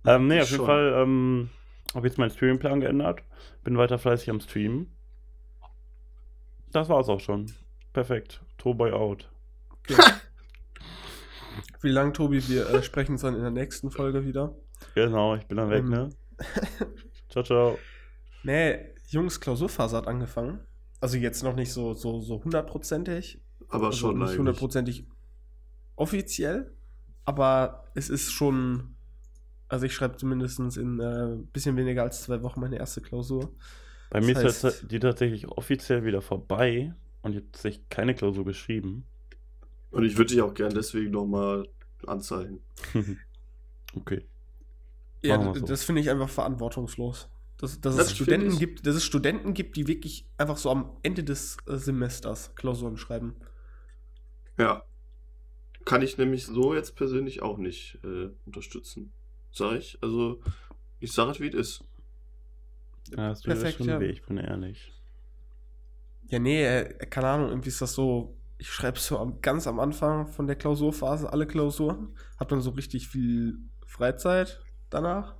[0.06, 0.66] Ähm, nee, auf jeden Schon.
[0.66, 1.50] Fall ähm,
[1.94, 3.22] habe jetzt meinen Streamingplan geändert.
[3.64, 4.94] Bin weiter fleißig am Streamen.
[6.72, 7.52] Das war's auch schon.
[7.92, 8.40] Perfekt.
[8.58, 9.30] Toboy out.
[11.82, 12.46] Wie lang, Tobi?
[12.48, 14.54] Wir äh, sprechen uns dann in der nächsten Folge wieder.
[14.94, 15.88] Genau, ich bin dann weg, Ähm.
[15.90, 16.10] ne?
[17.28, 17.78] Ciao, ciao.
[18.42, 20.60] Nee, Jungs, Klausurphase hat angefangen.
[21.00, 23.42] Also jetzt noch nicht so, so, so hundertprozentig.
[23.68, 25.06] Aber also schon nicht hundertprozentig
[25.96, 26.74] offiziell.
[27.24, 28.96] Aber es ist schon.
[29.70, 33.50] Also ich schreibe zumindest in ein äh, bisschen weniger als zwei Wochen meine erste Klausur.
[34.10, 37.88] Bei mir Das ist heißt- das- die tatsächlich offiziell wieder vorbei und ich habe tatsächlich
[37.88, 39.04] keine Klausur geschrieben.
[39.92, 41.68] Und ich würde dich auch gern deswegen nochmal
[42.06, 42.60] anzeigen.
[43.96, 44.24] okay.
[45.22, 45.64] Ja, so.
[45.66, 47.28] das finde ich einfach verantwortungslos.
[47.58, 50.70] Dass, dass Das es Studenten ich- gibt, dass es Studenten gibt, die wirklich einfach so
[50.70, 53.36] am Ende des äh, Semesters Klausuren schreiben.
[54.58, 54.82] Ja.
[55.84, 59.12] Kann ich nämlich so jetzt persönlich auch nicht äh, unterstützen.
[59.52, 59.98] Sag ich.
[60.02, 60.40] Also,
[61.00, 61.84] ich sage es, wie es ist.
[63.10, 64.00] Ja, hast du Perfekt, schon ja.
[64.00, 64.92] weh, ich bin ehrlich.
[66.28, 68.36] Ja, nee, äh, keine Ahnung, irgendwie ist das so.
[68.58, 72.70] Ich schreibe so am, ganz am Anfang von der Klausurphase alle Klausuren, hab dann so
[72.70, 74.60] richtig viel Freizeit
[74.90, 75.34] danach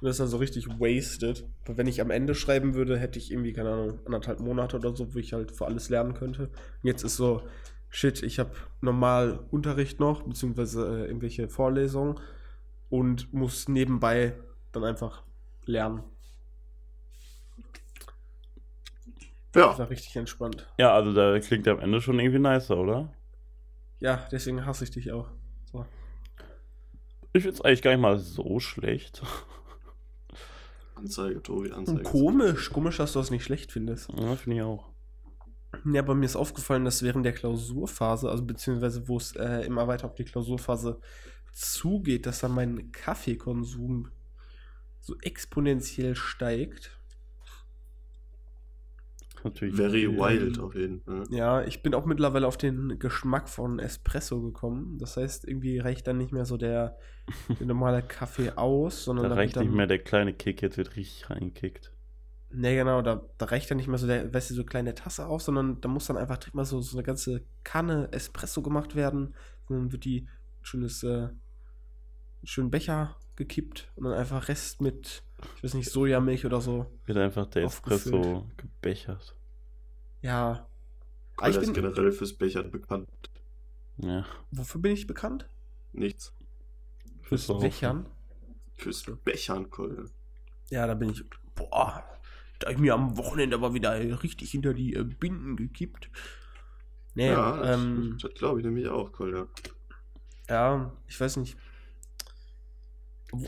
[0.00, 1.46] und das ist dann so richtig wasted.
[1.64, 4.94] Weil wenn ich am Ende schreiben würde, hätte ich irgendwie, keine Ahnung, anderthalb Monate oder
[4.94, 6.48] so, wo ich halt für alles lernen könnte.
[6.48, 7.42] Und jetzt ist so,
[7.88, 8.50] shit, ich habe
[8.80, 12.20] normal Unterricht noch, beziehungsweise äh, irgendwelche Vorlesungen
[12.90, 14.34] und muss nebenbei
[14.72, 15.22] dann einfach
[15.64, 16.02] lernen.
[19.54, 19.68] Ja.
[19.68, 20.66] Das war richtig entspannt.
[20.78, 23.12] Ja, also da klingt der am Ende schon irgendwie nicer, oder?
[24.00, 25.28] Ja, deswegen hasse ich dich auch.
[25.70, 25.86] So.
[27.32, 29.22] Ich finde es eigentlich gar nicht mal so schlecht.
[30.96, 32.02] Anzeige, Tobi, Anzeige.
[32.02, 34.10] Komisch, komisch, dass du das nicht schlecht findest.
[34.12, 34.88] Ja, finde ich auch.
[35.84, 39.88] Ja, aber mir ist aufgefallen, dass während der Klausurphase, also beziehungsweise wo es äh, immer
[39.88, 41.00] weiter auf die Klausurphase
[41.54, 44.10] zugeht, dass dann mein Kaffeekonsum
[45.00, 46.98] so exponentiell steigt.
[49.44, 49.76] Natürlich.
[49.76, 51.28] Very Ähm, wild auf jeden Fall.
[51.30, 54.96] Ja, ich bin auch mittlerweile auf den Geschmack von Espresso gekommen.
[54.98, 56.98] Das heißt, irgendwie reicht dann nicht mehr so der,
[57.60, 60.78] der normale Kaffee aus, sondern Da da reicht dann, nicht mehr der kleine Kick, jetzt
[60.78, 61.92] wird richtig reingekickt.
[62.50, 65.26] Nee, genau, da, da reicht dann nicht mehr so der, weißt du, so kleine Tasse
[65.26, 68.94] auf, sondern da muss dann einfach direkt mal so, so eine ganze Kanne Espresso gemacht
[68.94, 69.34] werden.
[69.66, 71.30] Und dann wird die ein schönes, äh,
[72.44, 75.22] einen schönen Becher gekippt und dann einfach Rest mit,
[75.56, 76.86] ich weiß nicht, Sojamilch oder so.
[77.06, 78.14] Wird einfach der Aufgefüllt.
[78.16, 79.34] Espresso gebechert.
[80.20, 80.68] Ja.
[81.36, 83.08] Aber Alter ich ist bin, generell fürs Bechern bekannt.
[83.96, 84.26] Ja.
[84.50, 85.48] wofür bin ich bekannt?
[85.92, 86.34] Nichts.
[87.22, 87.46] Fürs.
[87.46, 88.06] Bechern.
[88.76, 90.10] Fürs Bechern, Kolde.
[90.68, 92.04] Ja, da bin ich, boah,
[92.58, 96.10] da ich mir am Wochenende aber wieder richtig hinter die äh, Binden gekippt.
[97.14, 99.48] Nee, Ja, das, ähm, das glaube ich nämlich auch, Kolde.
[100.48, 101.56] ja, ich weiß nicht.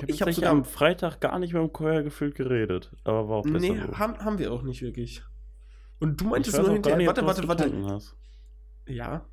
[0.07, 2.93] Ich habe hab sogar am Freitag gar nicht mit dem Chor gefühlt geredet.
[3.05, 3.99] Aber war auch besser Nee, so.
[3.99, 5.23] haben, haben wir auch nicht wirklich.
[5.99, 7.85] Und du meintest nur hinterher, nicht, ob warte, warte, warte.
[7.85, 8.17] hast.
[8.87, 9.27] Ja.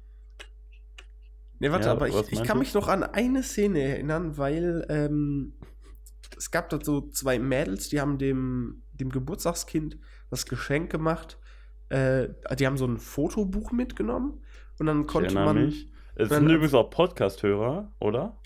[1.60, 2.60] Nee, warte, Ja, aber ich, ich kann du?
[2.60, 5.54] mich noch an eine Szene erinnern, weil ähm,
[6.38, 9.98] es gab da so zwei Mädels, die haben dem, dem Geburtstagskind
[10.30, 11.38] das Geschenk gemacht.
[11.90, 14.42] Äh, die haben so ein Fotobuch mitgenommen
[14.80, 15.66] und dann konnte man.
[15.66, 15.90] mich.
[16.16, 18.38] Es sind übrigens auch Podcast-Hörer, oder?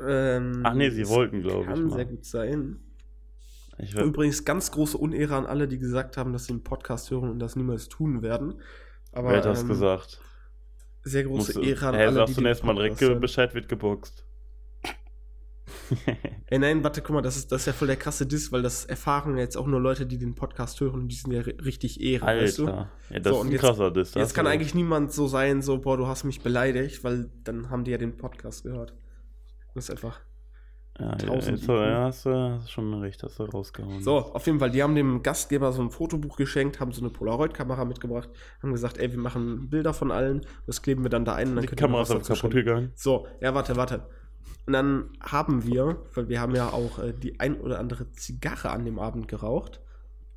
[0.00, 1.66] Ähm, Ach nee, sie wollten, glaube ich.
[1.68, 1.96] Kann mal.
[1.96, 2.80] sehr gut sein.
[4.02, 7.38] Übrigens ganz große Unehre an alle, die gesagt haben, dass sie einen Podcast hören und
[7.38, 8.60] das niemals tun werden.
[9.12, 10.20] Aber wer hat das ähm, gesagt?
[11.02, 13.00] sehr große Musst du- Ehre an Hä, alle, sagst die du den erst mal Podcast
[13.00, 13.20] direkt hören.
[13.20, 14.24] Bescheid wird geboxt.
[16.46, 18.62] Ey, nein, warte, guck mal, das ist, das ist ja voll der krasse Diss, weil
[18.62, 21.64] das erfahren jetzt auch nur Leute, die den Podcast hören und die sind ja ri-
[21.64, 22.66] richtig Ehre, weißt du?
[22.66, 22.90] Alter.
[23.10, 24.14] Ja, das So, ist ein jetzt- krasser Diss.
[24.14, 27.84] Jetzt kann eigentlich niemand so sein, so, boah, du hast mich beleidigt, weil dann haben
[27.84, 28.94] die ja den Podcast gehört.
[29.76, 30.20] Das ist einfach.
[30.98, 34.02] Ja, ja, 1000 jetzt, ja, hast, du, hast schon recht, hast du rausgehauen.
[34.02, 37.10] So, auf jeden Fall, die haben dem Gastgeber so ein Fotobuch geschenkt, haben so eine
[37.10, 38.30] Polaroid-Kamera mitgebracht,
[38.62, 41.56] haben gesagt, ey, wir machen Bilder von allen, das kleben wir dann da ein und
[41.56, 42.54] dann Die Kamera ist kaputt schreiben.
[42.54, 42.92] gegangen.
[42.94, 44.06] So, ja, warte, warte.
[44.66, 48.70] Und dann haben wir, weil wir haben ja auch äh, die ein oder andere Zigarre
[48.70, 49.82] an dem Abend geraucht,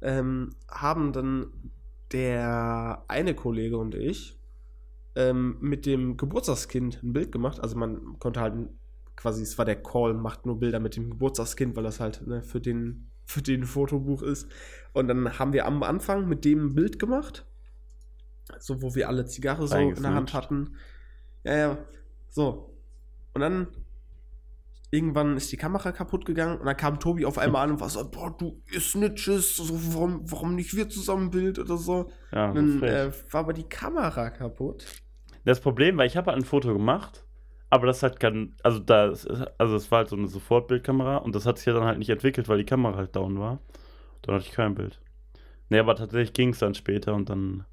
[0.02, 1.48] ähm, haben dann
[2.12, 4.38] der eine Kollege und ich
[5.16, 7.62] ähm, mit dem Geburtstagskind ein Bild gemacht.
[7.62, 8.56] Also man konnte halt
[9.20, 12.42] quasi, es war der Call, macht nur Bilder mit dem Geburtstagskind, weil das halt ne,
[12.42, 14.50] für den für den Fotobuch ist.
[14.94, 17.46] Und dann haben wir am Anfang mit dem ein Bild gemacht.
[18.58, 20.76] So, wo wir alle Zigarre so in der Hand hatten.
[21.44, 21.78] Ja, ja.
[22.30, 22.74] So.
[23.34, 23.68] Und dann
[24.90, 27.90] irgendwann ist die Kamera kaputt gegangen und dann kam Tobi auf einmal an und war
[27.90, 32.10] so, boah, du Snitches, so, warum, warum nicht wir zusammen ein Bild oder so.
[32.32, 34.88] Ja, dann äh, war aber die Kamera kaputt.
[35.46, 37.24] Das Problem war, ich habe halt ein Foto gemacht,
[37.70, 39.10] aber das hat kein, also da,
[39.58, 42.10] also es war halt so eine Sofortbildkamera und das hat sich ja dann halt nicht
[42.10, 43.60] entwickelt, weil die Kamera halt down war.
[44.24, 45.02] Dann hatte ich kein Bild.
[45.70, 47.66] Nee, aber tatsächlich ging es dann später und dann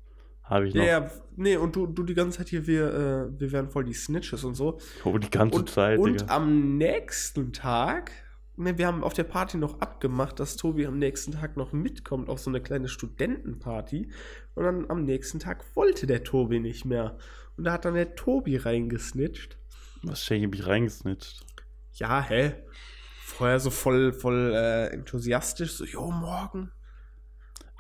[0.43, 2.93] habe ich Ja, noch, ja, nee, und du, du die ganze Zeit hier, wir,
[3.35, 4.79] äh, wir wären voll die Snitches und so.
[5.05, 6.27] oh, die ganze Und, Zeit, und Digga.
[6.29, 8.11] am nächsten Tag,
[8.57, 12.29] ne, wir haben auf der Party noch abgemacht, dass Tobi am nächsten Tag noch mitkommt
[12.29, 14.11] auf so eine kleine Studentenparty.
[14.55, 17.17] Und dann am nächsten Tag wollte der Tobi nicht mehr.
[17.57, 19.59] Und da hat dann der Tobi reingesnitcht.
[20.03, 21.45] Was schenke ich mich reingesnitcht?
[21.95, 22.55] Ja, hä?
[23.25, 26.71] Vorher so voll, voll äh, enthusiastisch, so, jo, morgen.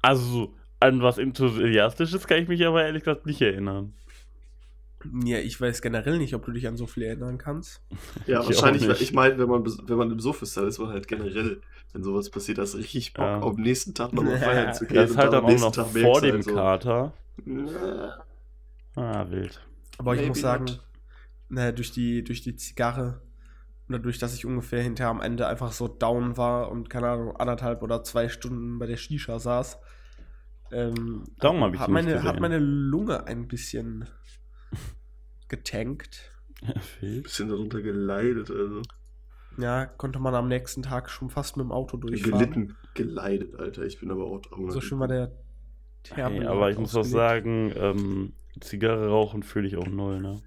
[0.02, 3.94] Also, an was Enthusiastisches kann ich mich aber ehrlich gesagt nicht erinnern.
[5.24, 7.80] Ja, ich weiß generell nicht, ob du dich an so viel erinnern kannst.
[8.26, 11.60] Ja, Ich wahrscheinlich, ich meine, wenn man, wenn man im Sofistal ist, man halt generell,
[11.92, 13.40] wenn sowas passiert, hast du richtig Bock, Ja.
[13.40, 14.38] am nächsten Tag nochmal Ja.
[14.38, 14.96] feiern zu gehen.
[14.96, 17.12] Das ist halt und dann am auch nächsten noch Tag vor dem halt so, Kater.
[17.44, 18.24] na,
[18.96, 19.60] Ah, wild.
[19.98, 20.80] Aber ich Maybe muss sagen, not.
[21.48, 23.22] Naja, durch die, durch die Zigarre
[23.88, 27.36] und dadurch, dass ich ungefähr hinterher am Ende einfach so down war und keine Ahnung,
[27.36, 29.78] anderthalb oder zwei Stunden bei der Shisha saß,
[30.72, 32.40] ähm, Darum hab ich hat, meine, hat gesehen.
[32.40, 34.08] meine Lunge ein bisschen
[35.48, 36.32] getankt.
[37.00, 37.24] wild.
[37.24, 38.82] bisschen darunter geleidet, also.
[39.58, 42.38] Ja, konnte man am nächsten Tag schon fast mit dem Auto durchfahren.
[42.38, 43.84] Gelitten, geleidet, Alter.
[43.84, 44.70] Ich bin aber auch drüber.
[44.70, 45.32] So schön war der
[46.02, 50.42] Terpen Ey, aber ich muss auch sagen, ähm, Zigarre rauchen fühle ich auch null, ne?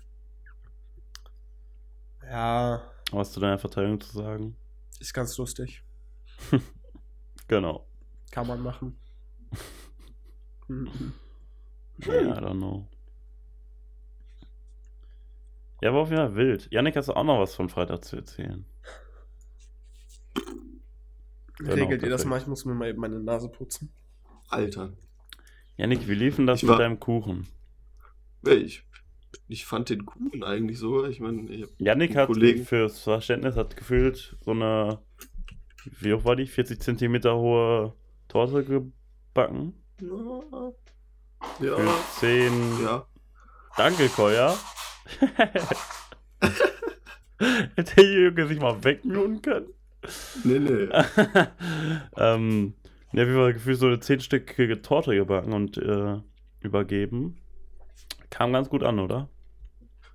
[2.30, 4.56] Ja, Was zu deiner Verteidigung zu sagen?
[5.00, 5.84] ist ganz lustig.
[7.48, 7.88] Genau.
[8.30, 8.96] Kann man machen.
[10.68, 10.76] Ja,
[12.06, 12.88] I don't know.
[15.82, 16.68] Ja, war auf jeden Fall wild.
[16.72, 18.66] Janik, hast du auch noch was von Freitag zu erzählen?
[21.58, 22.38] Genau, Regelt ihr das mal?
[22.40, 23.92] Ich muss mir mal eben meine Nase putzen.
[24.48, 24.94] Alter.
[25.78, 27.48] Janik, wie lief denn das Ich mit war- deinem Kuchen?
[28.46, 28.84] Ich,
[29.48, 31.10] ich fand den Kuchen eigentlich sogar.
[31.10, 35.00] Ich meine, ich Janik hat Kollegen- fürs Verständnis hat gefühlt so eine,
[36.00, 36.48] wie hoch war die?
[36.48, 37.94] 40 Zentimeter hohe
[38.28, 39.74] Torte gebacken.
[40.02, 40.72] Ja.
[41.58, 42.00] Für Ja.
[42.20, 42.52] 10.
[42.84, 43.06] Ja.
[43.78, 44.56] Danke, Koya.
[47.76, 49.68] Hätte Junge sich mal wegmuten können.
[50.44, 50.88] Nee, nee.
[52.18, 52.74] ähm,
[53.14, 56.18] ja, wie war gefühlt so eine zehnstöckige Torte gebacken und äh,
[56.62, 57.38] übergeben.
[58.30, 59.30] Kam ganz gut an, oder?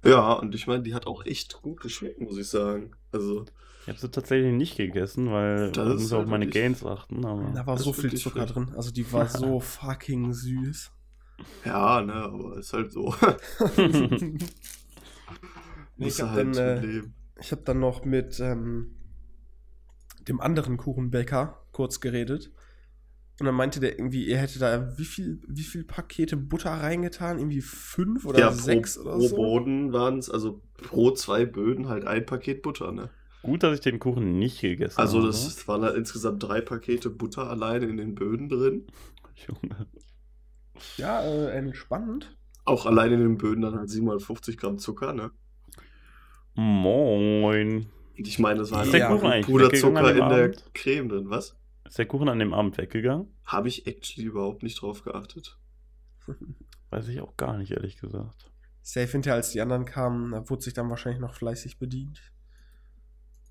[0.05, 2.92] Ja, und ich meine, die hat auch echt gut geschmeckt, muss ich sagen.
[3.12, 3.44] Also,
[3.83, 6.85] Ich habe sie tatsächlich nicht gegessen, weil Das ich muss auf halt meine wirklich- Gains
[6.85, 7.24] achten.
[7.24, 8.72] Aber Da war so viel Zucker drin.
[8.77, 10.90] Also die war so fucking süß.
[11.64, 13.14] ja, ne, aber ist halt so.
[15.96, 17.14] Nee, ich habe halt dann, äh, leben.
[17.40, 18.96] ich hab dann noch mit ähm,
[20.27, 22.50] dem anderen Kuchenbäcker kurz geredet.
[23.40, 27.38] Und dann meinte der irgendwie, ihr hättet da wie viel, wie viel Pakete Butter reingetan?
[27.38, 29.37] Irgendwie fünf oder Ja, pro, sechs oder pro so?
[29.37, 33.11] Boden waren es, also pro zwei Böden halt ein Paket Butter, ne?
[33.42, 35.27] gut, dass ich den Kuchen nicht gegessen Also habe.
[35.27, 38.87] das waren halt insgesamt drei Pakete Butter alleine in den Böden drin.
[39.47, 39.87] Junge.
[40.97, 42.37] Ja, äh, entspannend.
[42.64, 45.31] Auch allein in den Böden dann halt 750 Gramm Zucker, ne?
[46.55, 47.87] Moin.
[48.16, 50.64] Und ich meine, das war Ist halt eigentlich Puderzucker in der Abend?
[50.73, 51.57] Creme drin, was?
[51.87, 53.29] Ist der Kuchen an dem Abend weggegangen?
[53.44, 55.59] Habe ich actually überhaupt nicht drauf geachtet.
[56.90, 58.51] Weiß ich auch gar nicht, ehrlich gesagt.
[58.83, 62.20] Safe hinterher, als die anderen kamen, da wurde sich dann wahrscheinlich noch fleißig bedient.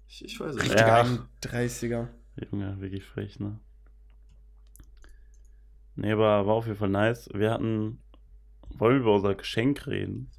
[0.07, 0.79] Ich, ich weiß es nicht.
[0.79, 1.03] Ja.
[1.41, 2.09] 31er.
[2.51, 3.59] Junge, wirklich frech, ne?
[5.95, 7.29] Nee, aber war auf jeden Fall nice.
[7.33, 7.99] Wir hatten.
[8.69, 10.31] Wollen wir über unser Geschenk reden?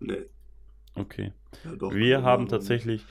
[0.00, 0.26] Nee.
[0.94, 1.32] Okay.
[1.64, 3.04] Ja, doch, wir haben tatsächlich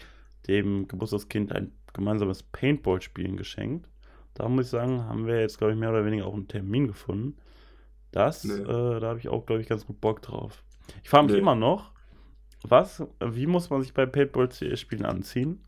[0.47, 3.87] dem Geburtstagskind ein gemeinsames Paintball-Spielen geschenkt.
[4.33, 6.87] Da muss ich sagen, haben wir jetzt, glaube ich, mehr oder weniger auch einen Termin
[6.87, 7.37] gefunden.
[8.11, 8.53] Das, Nee.
[8.53, 10.63] äh, da habe ich auch, glaube ich, ganz gut Bock drauf.
[11.03, 11.39] Ich frage mich Nee.
[11.39, 11.91] immer noch,
[12.63, 15.63] was, wie muss man sich bei Paintball-Spielen anziehen?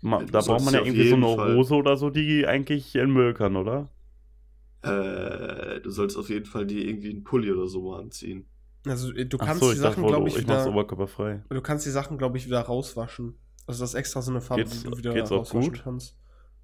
[0.00, 3.10] Ma, da braucht man ja irgendwie so eine Fall- Hose oder so, die eigentlich in
[3.10, 3.88] Müll kann, oder?
[4.82, 8.46] Äh, du sollst auf jeden Fall dir irgendwie einen Pulli oder so mal anziehen.
[8.86, 11.42] Also äh, du kannst so, die Sachen, glaube ich, ich wieder, oberkörperfrei.
[11.48, 13.34] du kannst die Sachen, glaube ich, wieder rauswaschen.
[13.66, 15.82] Also das ist extra so eine Farbe, Geht's- die du wieder geht's auch gut?
[15.82, 16.18] kannst.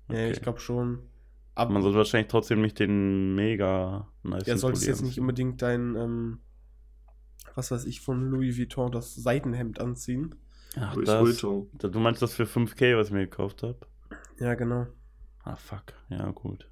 [0.08, 0.32] Okay.
[0.32, 1.00] ich glaube schon.
[1.54, 5.94] Aber Man sollte wahrscheinlich trotzdem nicht den mega nice ja, solltest jetzt nicht unbedingt dein,
[5.96, 6.38] ähm,
[7.54, 10.34] was weiß ich, von Louis Vuitton das Seitenhemd anziehen.
[10.76, 11.68] Ach, Louis das, Vuitton.
[11.78, 13.78] du meinst das für 5k, was ich mir gekauft habe?
[14.38, 14.86] Ja, genau.
[15.42, 15.92] Ah, fuck.
[16.08, 16.70] Ja, gut.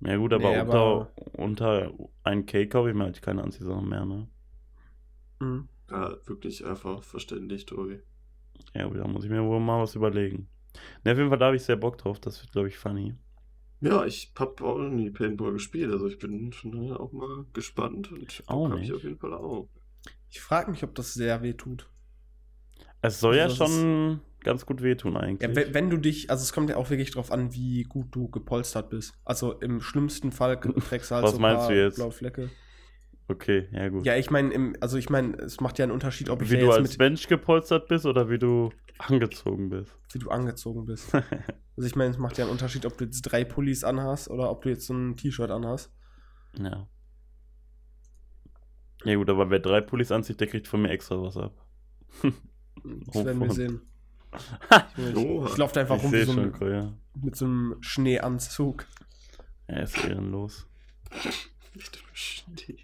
[0.00, 1.92] Ja, gut, aber, Nee, unter, aber- unter
[2.24, 4.28] 1k kaufe ich mir halt keine Anziehsachen mehr, ne?
[5.40, 5.68] Mhm.
[5.90, 8.00] Ja, wirklich einfach verständlich, Tobi.
[8.74, 10.48] Ja, aber da muss ich mir wohl mal was überlegen.
[11.04, 12.20] Ne, auf jeden Fall da habe ich sehr Bock drauf.
[12.20, 13.14] Das wird, glaube ich, funny.
[13.80, 17.44] Ja, ich habe auch noch nie Paintball gespielt, also ich bin schon daher auch mal
[17.52, 18.88] gespannt und auch Bock hab nicht.
[18.88, 19.68] ich auf jeden Fall auch.
[20.30, 21.88] Ich frage mich, ob das sehr weh tut.
[23.00, 25.54] Es soll ja Also das schon ganz gut wehtun Ja, eigentlich.
[25.54, 28.28] wenn, wenn du dich, also es kommt ja auch wirklich drauf an, wie gut du
[28.28, 29.14] gepolstert bist.
[29.24, 31.96] Also im schlimmsten Fall trägst du halt Was so ein meinst paar du jetzt?
[31.96, 32.56] blaue Flecke.
[33.28, 34.04] Okay, ja gut.
[34.04, 36.60] Ja, ich meine, also ich meine, es macht ja einen Unterschied, ob ich wie da
[36.60, 39.94] du jetzt als mit, Mensch gepolstert bist oder wie du angezogen bist.
[40.12, 41.12] wie du angezogen bist.
[41.76, 44.50] Also ich meine, es macht ja einen Unterschied, ob du jetzt drei Pullis anhast oder
[44.50, 45.92] ob du jetzt so ein T-Shirt anhast.
[46.58, 46.88] ja.
[49.04, 51.54] Ja gut, aber wer drei Pullis anzieht, der kriegt von mir extra was ab.
[53.06, 53.80] Das werden wir sehen.
[54.96, 55.46] Ich, Oha.
[55.46, 56.92] ich laufe da einfach ich rum so schon, ein, Koya.
[57.14, 58.86] mit so einem Schneeanzug.
[59.66, 60.66] Er ist ehrenlos.
[61.74, 62.78] Echt Schnee.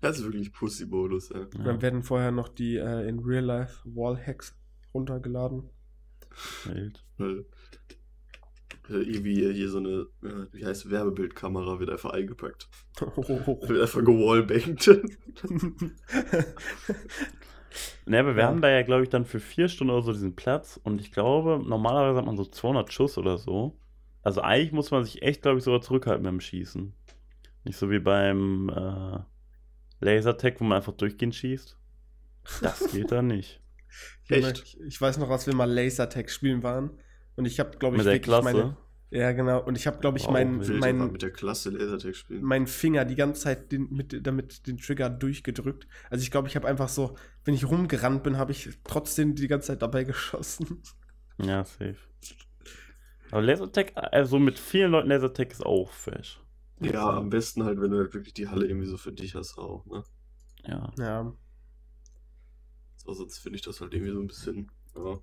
[0.00, 1.40] Das ist wirklich Pussy-Modus, ey.
[1.40, 4.54] Ja, Dann werden vorher noch die äh, in Real Life Wallhacks
[4.94, 5.64] runtergeladen.
[6.64, 7.04] wild.
[7.18, 7.44] Weil
[8.90, 12.68] äh, irgendwie hier so eine, äh, wie heißt Werbebildkamera wird einfach eingepackt.
[13.00, 14.88] Wird einfach gewallbankt.
[18.06, 18.48] Ne, aber wir Ja.
[18.48, 21.10] haben da ja, glaube ich, dann für vier Stunden oder so diesen Platz und ich
[21.12, 23.76] glaube, normalerweise hat man so 200 Schuss oder so.
[24.22, 26.94] Also eigentlich muss man sich echt, glaube ich, sogar zurückhalten beim Schießen.
[27.64, 29.18] Nicht so wie beim äh,
[30.00, 31.76] Lasertag, wo man einfach durchgehend schießt.
[32.62, 33.60] Das geht da nicht.
[34.28, 34.62] Echt?
[34.62, 36.90] Ich, ich weiß noch, als wir mal Lasertag spielen waren.
[37.34, 38.44] Und ich habe, glaube ich, Mit der wirklich Klasse.
[38.44, 38.76] meine.
[39.10, 39.62] Ja, genau.
[39.62, 42.42] Und ich habe, glaube ich, Wow, meinen mein, mein, mit der Klasse Lasertag spielen.
[42.42, 45.86] meinen Finger die ganze Zeit den, mit, damit den Trigger durchgedrückt.
[46.10, 49.46] Also ich glaube, ich habe einfach so, wenn ich rumgerannt bin, habe ich trotzdem die
[49.48, 50.82] ganze Zeit dabei geschossen.
[51.38, 51.96] Ja, safe.
[53.30, 56.40] Aber Lasertag, also mit vielen Leuten Lasertag ist auch fresh.
[56.80, 59.58] Ja, am besten halt, wenn du halt wirklich die Halle irgendwie so für dich hast
[59.58, 60.04] auch, ne?
[60.64, 60.92] Ja.
[60.98, 61.32] Ja.
[62.96, 65.18] So, sonst finde ich das halt irgendwie so ein bisschen, ja.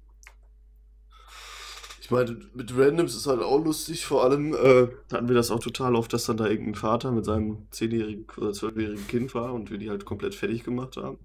[2.01, 5.59] Ich meine, mit Randoms ist halt auch lustig, vor allem äh, hatten wir das auch
[5.61, 9.71] total oft, dass dann da irgendein Vater mit seinem 10-jährigen oder 12-jährigen Kind war und
[9.71, 11.17] wir die halt komplett fertig gemacht haben.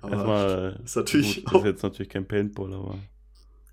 [0.00, 2.98] Aber Erstmal, ist natürlich gut, auch- ist jetzt natürlich kein Paintball, aber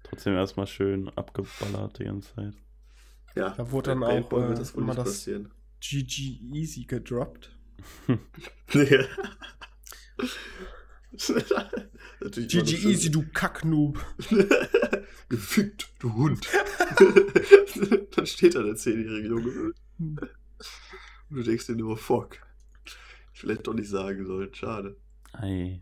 [0.04, 2.54] trotzdem erstmal schön abgeballert die ganze Zeit.
[3.36, 5.52] Ja, Da wurde dann auch, wird äh, das wohl immer das- passieren.
[5.82, 7.52] GG Easy gedroppt.
[8.72, 9.06] GG
[12.88, 14.04] Easy, du Kacknoob.
[15.30, 16.48] Gefickt, du Hund.
[18.16, 19.74] Dann steht da der zehnjährige Junge.
[20.00, 20.20] Und
[21.30, 22.38] du denkst dir nur, fuck.
[23.34, 24.96] Ich will doch nicht sagen sollen, schade.
[25.34, 25.82] Ei.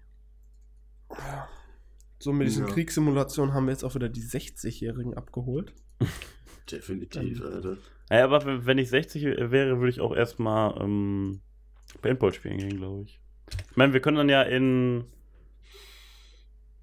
[2.19, 2.73] So, mit diesen Ja.
[2.73, 5.73] Kriegssimulationen haben wir jetzt auch wieder die 60-Jährigen abgeholt.
[6.71, 7.77] Definitiv, Dann- Alter.
[8.09, 11.41] Naja, aber wenn, ich 60 wäre, würde ich auch erstmal ähm,
[12.01, 13.19] Paintball spielen gehen, glaube ich.
[13.71, 15.05] Ich meine, wir können dann ja in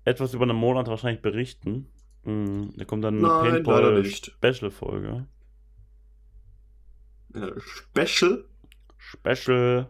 [0.05, 1.87] etwas über einen Monat wahrscheinlich berichten.
[2.25, 3.51] Mhm, da kommt dann eine Nein.
[3.53, 5.27] Paintball-Special-Folge.
[7.35, 8.45] Ja, Special?
[8.99, 9.89] Special.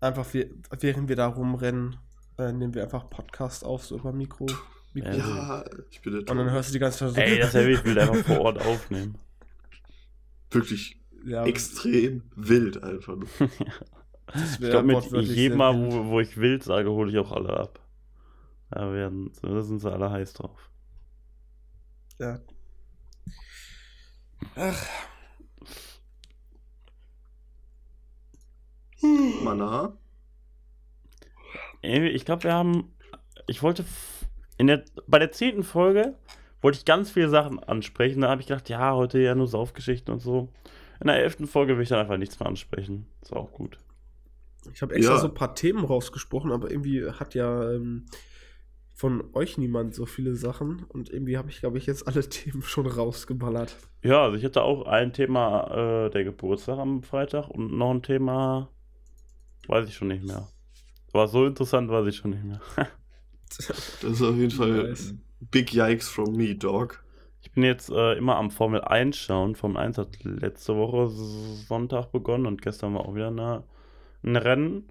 [0.00, 1.96] Einfach wir, während wir da rumrennen,
[2.38, 4.46] äh, nehmen wir einfach Podcast auf, so über Mikro.
[4.94, 5.10] Mikro.
[5.10, 5.64] Ja.
[5.90, 7.20] Ich bin der Und dann hörst du die ganze Zeit so.
[7.20, 9.18] Ey, das wäre wild, ich will einfach vor Ort aufnehmen.
[10.50, 13.16] Wirklich ja, extrem wild einfach.
[14.34, 17.78] Ich glaube, mit jedem Mal, wo, wo ich wild sage, hole ich auch alle ab.
[18.70, 20.68] Da, werden, da sind sie alle heiß drauf.
[22.18, 22.40] Ja.
[24.56, 24.86] Ach.
[29.42, 29.96] Mana?
[31.82, 32.92] Irgendwie, Ich glaube, wir haben.
[33.46, 33.84] Ich wollte.
[34.58, 36.16] In der, bei der zehnten Folge
[36.66, 38.22] wollte ich ganz viele Sachen ansprechen.
[38.22, 40.48] Da habe ich gedacht, ja, heute ja nur Saufgeschichten und so.
[41.00, 43.06] In der elften Folge will ich dann einfach nichts mehr ansprechen.
[43.22, 43.78] Ist auch gut.
[44.74, 45.20] Ich habe extra Ja.
[45.20, 48.06] so ein paar Themen rausgesprochen, aber irgendwie hat ja ähm,
[48.94, 50.82] von euch niemand so viele Sachen.
[50.88, 53.76] Und irgendwie habe ich, glaube ich, jetzt alle Themen schon rausgeballert.
[54.02, 58.02] Ja, also ich hatte auch ein Thema äh, der Geburtstag am Freitag und noch ein
[58.02, 58.70] Thema.
[59.68, 60.48] Weiß ich schon nicht mehr.
[61.12, 62.60] War so interessant, weiß ich schon nicht mehr.
[64.00, 65.14] Das ist auf jeden Fall Nice.
[65.50, 67.02] Big Yikes from me, Dog.
[67.40, 69.54] Ich bin jetzt äh, immer am Formel 1 schauen.
[69.54, 73.62] Formel 1 hat letzte Woche Sonntag begonnen und gestern war auch wieder eine,
[74.22, 74.88] ein Rennen.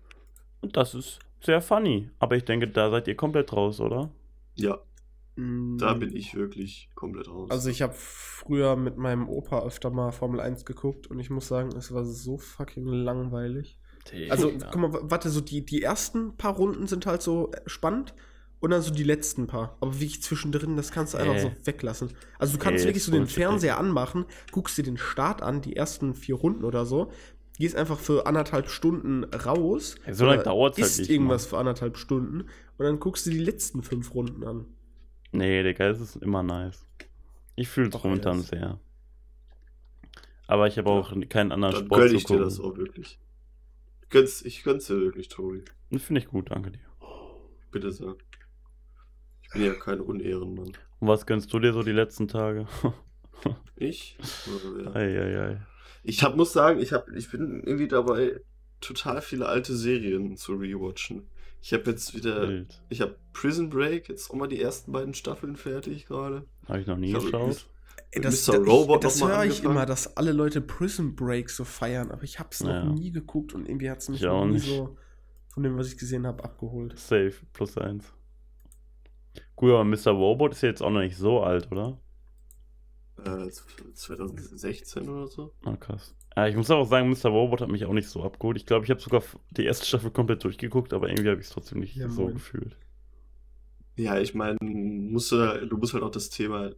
[0.62, 2.10] Und das ist sehr funny.
[2.20, 4.12] Aber ich denke, da seid ihr komplett raus, oder?
[4.56, 4.80] Ja,
[5.36, 7.52] Mm, da bin ich wirklich komplett raus.
[7.52, 11.48] Also ich habe früher mit meinem Opa öfter mal Formel 1 geguckt und ich muss
[11.48, 13.78] sagen, es war so fucking langweilig.
[14.30, 18.13] Also, guck mal, warte, so die, die ersten paar Runden sind halt so spannend
[18.65, 19.78] und dann so die letzten paar.
[19.80, 21.39] Aber wie ich zwischendrin, das kannst du einfach Äh.
[21.41, 22.10] so weglassen.
[22.39, 25.75] Also du kannst Äh, wirklich so den Fernseher anmachen, guckst dir den Start an, die
[25.75, 27.12] ersten vier Runden oder so,
[27.58, 29.95] gehst einfach für anderthalb Stunden raus.
[30.06, 31.49] Ja, so lange oder dauert's halt isst nicht, irgendwas Mann.
[31.51, 34.65] für anderthalb Stunden und dann guckst du die letzten fünf Runden an.
[35.32, 36.86] Nee, Digga, es ist immer nice.
[37.56, 38.47] Ich fühle es momentan yes.
[38.47, 38.80] sehr.
[40.47, 42.71] Aber ich habe auch keinen anderen Dann Sport gönn zu ich dir das gucken.
[42.71, 43.19] auch wirklich.
[44.10, 45.63] Gönn's, ich gönn's dir wirklich, Tobi.
[45.97, 46.80] Finde ich gut, danke dir.
[47.72, 48.16] Bitte sehr.
[49.56, 50.68] Ich bin ja kein Unehrenmann.
[50.99, 52.68] Und was gönnst du dir so die letzten Tage?
[53.78, 54.18] Ich?
[54.47, 54.95] Oder wer?
[54.95, 55.62] Eieiei.
[56.03, 58.39] Ich hab, muss sagen, ich, hab, ich bin irgendwie dabei,
[58.82, 61.28] total viele alte Serien zu rewatchen.
[61.62, 62.82] Ich habe jetzt wieder, Wild.
[62.89, 66.45] ich habe Prison Break, jetzt auch mal die ersten beiden Staffeln fertig gerade.
[66.68, 67.66] Habe ich noch nie Ich geschaut.
[68.12, 68.58] Ey, Das, Mr.
[68.60, 72.12] das, Robot das noch mal höre ich immer, dass alle Leute Prison Break so feiern,
[72.12, 72.84] aber ich habe es Ja.
[72.86, 74.68] noch nie geguckt und irgendwie hat es mich Ich auch nie nicht.
[74.68, 74.97] so
[75.53, 76.97] von dem, was ich gesehen habe, abgeholt.
[76.97, 78.12] Safe, plus eins.
[79.55, 80.11] Gut, aber Mr.
[80.11, 81.99] Robot ist ja jetzt auch noch nicht so alt, oder?
[83.17, 83.49] Äh,
[83.93, 85.53] 2016 oder so.
[85.65, 86.15] Ah, krass.
[86.36, 87.29] Ja, ich muss auch sagen, Mr.
[87.29, 88.57] Robot hat mich auch nicht so abgeholt.
[88.57, 89.21] Ich glaube, ich habe sogar
[89.51, 92.33] die erste Staffel komplett durchgeguckt, aber irgendwie habe ich es trotzdem nicht Ja, so moin.
[92.33, 92.77] gefühlt.
[93.97, 96.71] Ja, ich meine, musst du, du musst halt auch das Thema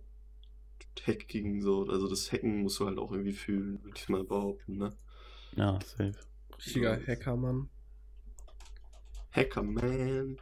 [1.05, 4.77] Hacking so, also das Hacken musst du halt auch irgendwie fühlen, würde ich mal behaupten,
[4.77, 4.93] ne?
[5.57, 6.13] Ja, safe.
[6.57, 7.69] Richtiger Hackermann.
[9.31, 10.37] Hacker Man.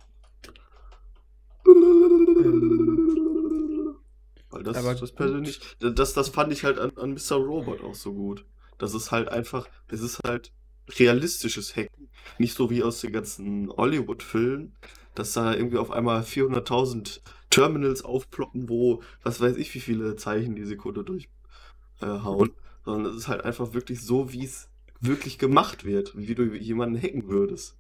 [4.50, 7.36] Weil das, Aber das persönlich, das, das fand ich halt an, an Mr.
[7.36, 8.46] Robot auch so gut.
[8.78, 10.52] Das ist halt einfach, es ist halt
[11.00, 12.10] realistisches Hacken.
[12.38, 14.76] Nicht so wie aus den ganzen Hollywood-Filmen,
[15.14, 20.56] dass da irgendwie auf einmal 400.000 Terminals aufploppen, wo, was weiß ich, wie viele Zeichen
[20.56, 22.50] die Sekunde durchhauen.
[22.50, 22.54] Äh.
[22.84, 24.70] Sondern es ist halt einfach wirklich so, wie es
[25.00, 27.78] wirklich gemacht wird, wie du jemanden hacken würdest.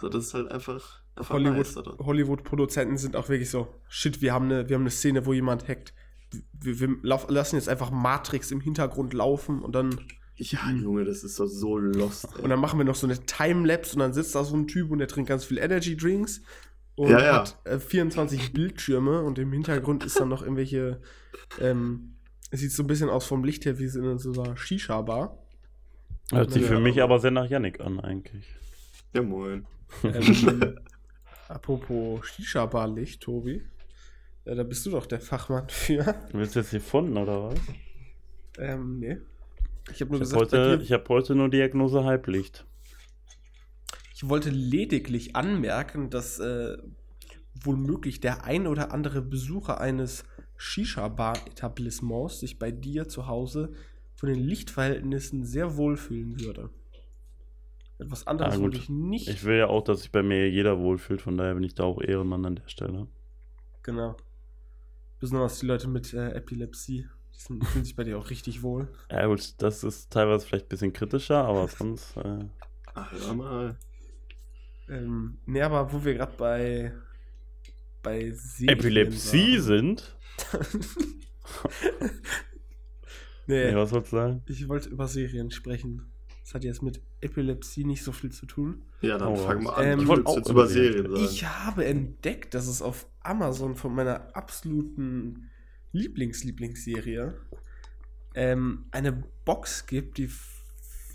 [0.00, 4.68] So, das ist halt einfach, Hollywood- Hollywood-Produzenten sind auch wirklich so, shit, wir haben eine,
[4.68, 5.94] wir haben eine Szene, wo jemand hackt.
[6.52, 9.98] Wir, wir lauf, lassen jetzt einfach Matrix im Hintergrund laufen und dann,
[10.36, 12.42] Ja, Junge, das ist doch so lost, ey.
[12.42, 14.90] und dann machen wir noch so eine Timelapse und dann sitzt da so ein Typ
[14.90, 16.42] und der trinkt ganz viel Energy Drinks
[16.96, 17.34] und Ja, ja.
[17.38, 21.00] hat äh, 24 Bildschirme und im Hintergrund ist dann noch irgendwelche,
[21.60, 22.16] ähm,
[22.50, 25.38] es sieht so ein bisschen aus vom Licht her wie in so einer Shisha-Bar.
[26.32, 28.46] Hört sich für mich aber- aber sehr nach Yannick an, eigentlich.
[29.14, 29.64] Ja, moin.
[30.02, 30.76] Ähm,
[31.48, 33.62] apropos Shisha-Bar-Licht, Tobi.
[34.44, 36.04] Äh, da bist du doch der Fachmann für.
[36.30, 37.60] Du willst jetzt hier von, oder was?
[38.58, 39.18] Ähm, nee.
[39.90, 42.66] Ich habe nur Ich habe gesagt, heute, ich hab heute nur Diagnose Halblicht.
[44.14, 46.76] ich wollte lediglich anmerken, dass äh,
[47.62, 50.24] wohl möglich der ein oder andere Besucher eines
[50.56, 53.72] Shisha-Bar-Etablissements sich bei dir zu Hause
[54.14, 56.70] von den Lichtverhältnissen sehr wohlfühlen würde.
[57.98, 58.62] Etwas anderes gut.
[58.64, 59.28] würde ich nicht.
[59.28, 61.84] Ich will ja auch, dass sich bei mir jeder wohlfühlt, von daher bin ich da
[61.84, 63.06] auch Ehrenmann an der Stelle.
[63.82, 64.16] genau.
[65.18, 67.08] Besonders die Leute mit äh, Epilepsie.
[67.34, 68.86] Die sind, fühlen sich bei dir auch richtig wohl.
[69.10, 72.44] Ja gut, das ist teilweise vielleicht ein bisschen kritischer, aber sonst, äh,
[72.94, 73.76] Ach, hör mal.
[74.90, 76.92] Ähm, nee, aber wo wir gerade bei
[78.02, 79.62] bei Serien Epilepsie waren.
[79.62, 80.16] sind.
[83.46, 84.42] nee, Nee, was sollst du sagen?
[84.46, 86.12] ich wollte über Serien sprechen.
[86.46, 88.84] Das hat jetzt mit Epilepsie nicht so viel zu tun.
[89.00, 89.78] Ja, dann Oh, fang mal was?
[89.78, 89.84] an.
[89.84, 91.24] Ähm, ich jetzt über Serien sagen.
[91.24, 95.50] Ich habe entdeckt, dass es auf Amazon von meiner absoluten
[95.90, 97.34] Lieblings-Lieblingsserie
[98.36, 100.30] ähm, eine Box gibt, die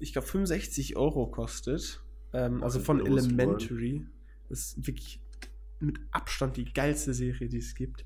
[0.01, 2.03] ich glaube 65 Euro kostet.
[2.33, 4.05] Ähm, also von Elementary.
[4.49, 5.21] Das ist wirklich
[5.79, 8.03] mit Abstand die geilste Serie, die es gibt.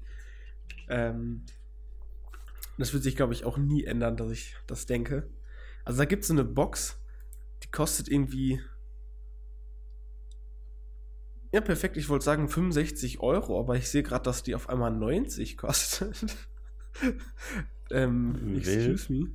[0.89, 1.41] Ähm,
[2.77, 5.27] das wird sich, glaube ich, auch nie ändern, dass ich das denke.
[5.85, 6.99] Also da gibt es so eine Box,
[7.75, 8.59] kostet irgendwie
[11.55, 11.95] ja, perfekt.
[11.95, 16.35] Ich wollte sagen 65 Euro, aber ich sehe gerade, dass die auf einmal 90 kostet.
[17.91, 19.27] ähm, excuse me.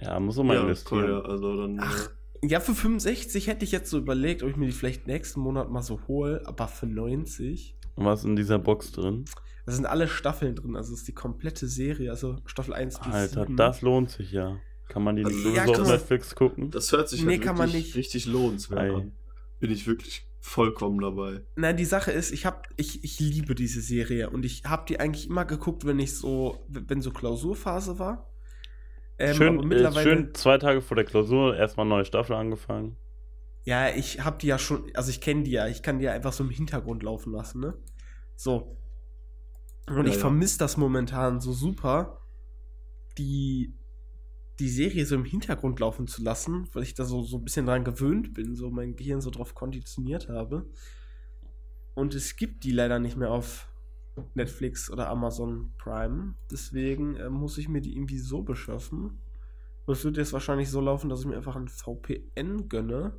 [0.00, 1.02] Ja, muss man mal ja, investieren.
[1.02, 1.80] cool, ja, also dann.
[1.80, 2.10] Ach.
[2.42, 5.40] äh, Ja, für 65 hätte ich jetzt so überlegt, ob ich mir die vielleicht nächsten
[5.40, 7.76] Monat mal so hole, aber für 90.
[7.96, 9.24] Und was ist in dieser Box drin?
[9.66, 13.12] Da sind alle Staffeln drin, also es ist die komplette Serie, also Staffel 1 bis
[13.12, 13.56] Alter, 7.
[13.56, 14.60] das lohnt sich ja.
[14.88, 16.70] Kann man die Also, nicht ja, sowieso kann auf Netflix gucken?
[16.70, 17.96] Das hört sich Nee, halt kann man wirklich nicht.
[17.96, 19.12] richtig lohnenswert an.
[19.60, 21.42] Bin ich wirklich vollkommen dabei.
[21.56, 25.00] Nein, die Sache ist, ich hab, ich, ich liebe diese Serie und ich habe die
[25.00, 28.30] eigentlich immer geguckt, wenn ich so, wenn so Klausurphase war.
[29.18, 32.96] Ähm, schön, äh, schön zwei Tage vor der Klausur erstmal neue Staffel angefangen.
[33.64, 36.12] Ja, ich habe die ja schon, also ich kenne die ja, ich kann die ja
[36.12, 37.74] einfach so im Hintergrund laufen lassen, ne?
[38.36, 38.76] So.
[39.86, 40.20] Und Ja, ich ja.
[40.20, 42.20] vermisse das momentan so super,
[43.18, 43.74] die,
[44.58, 47.66] die Serie so im Hintergrund laufen zu lassen, weil ich da so, so ein bisschen
[47.66, 50.66] dran gewöhnt bin, so mein Gehirn so drauf konditioniert habe.
[51.94, 53.68] Und es gibt die leider nicht mehr auf
[54.34, 56.34] Netflix oder Amazon Prime.
[56.50, 59.18] Deswegen äh, muss ich mir die irgendwie so beschaffen.
[59.86, 63.14] Und es wird jetzt wahrscheinlich so laufen, dass ich mir einfach ein VPN gönne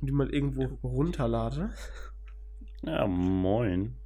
[0.00, 1.70] und die mal irgendwo runterlade.
[2.82, 3.96] Ja, moin.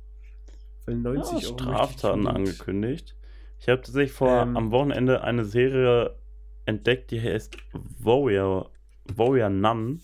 [0.87, 3.17] Weil 90 Ja, Straftaten angekündigt.
[3.59, 4.57] Ich habe tatsächlich vor Ähm.
[4.57, 6.17] am Wochenende eine Serie
[6.65, 7.57] entdeckt, die heißt
[8.01, 8.71] Warrior,
[9.15, 10.01] Warrior Nun.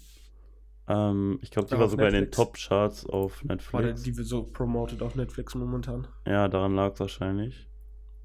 [0.88, 2.36] Ähm, ich glaube, die Ah, war sogar in den Netflix.
[2.36, 4.02] Top-Charts auf War der, Netflix.
[4.02, 6.06] die so promoted auf Netflix momentan.
[6.26, 7.68] Ja, daran lag es wahrscheinlich.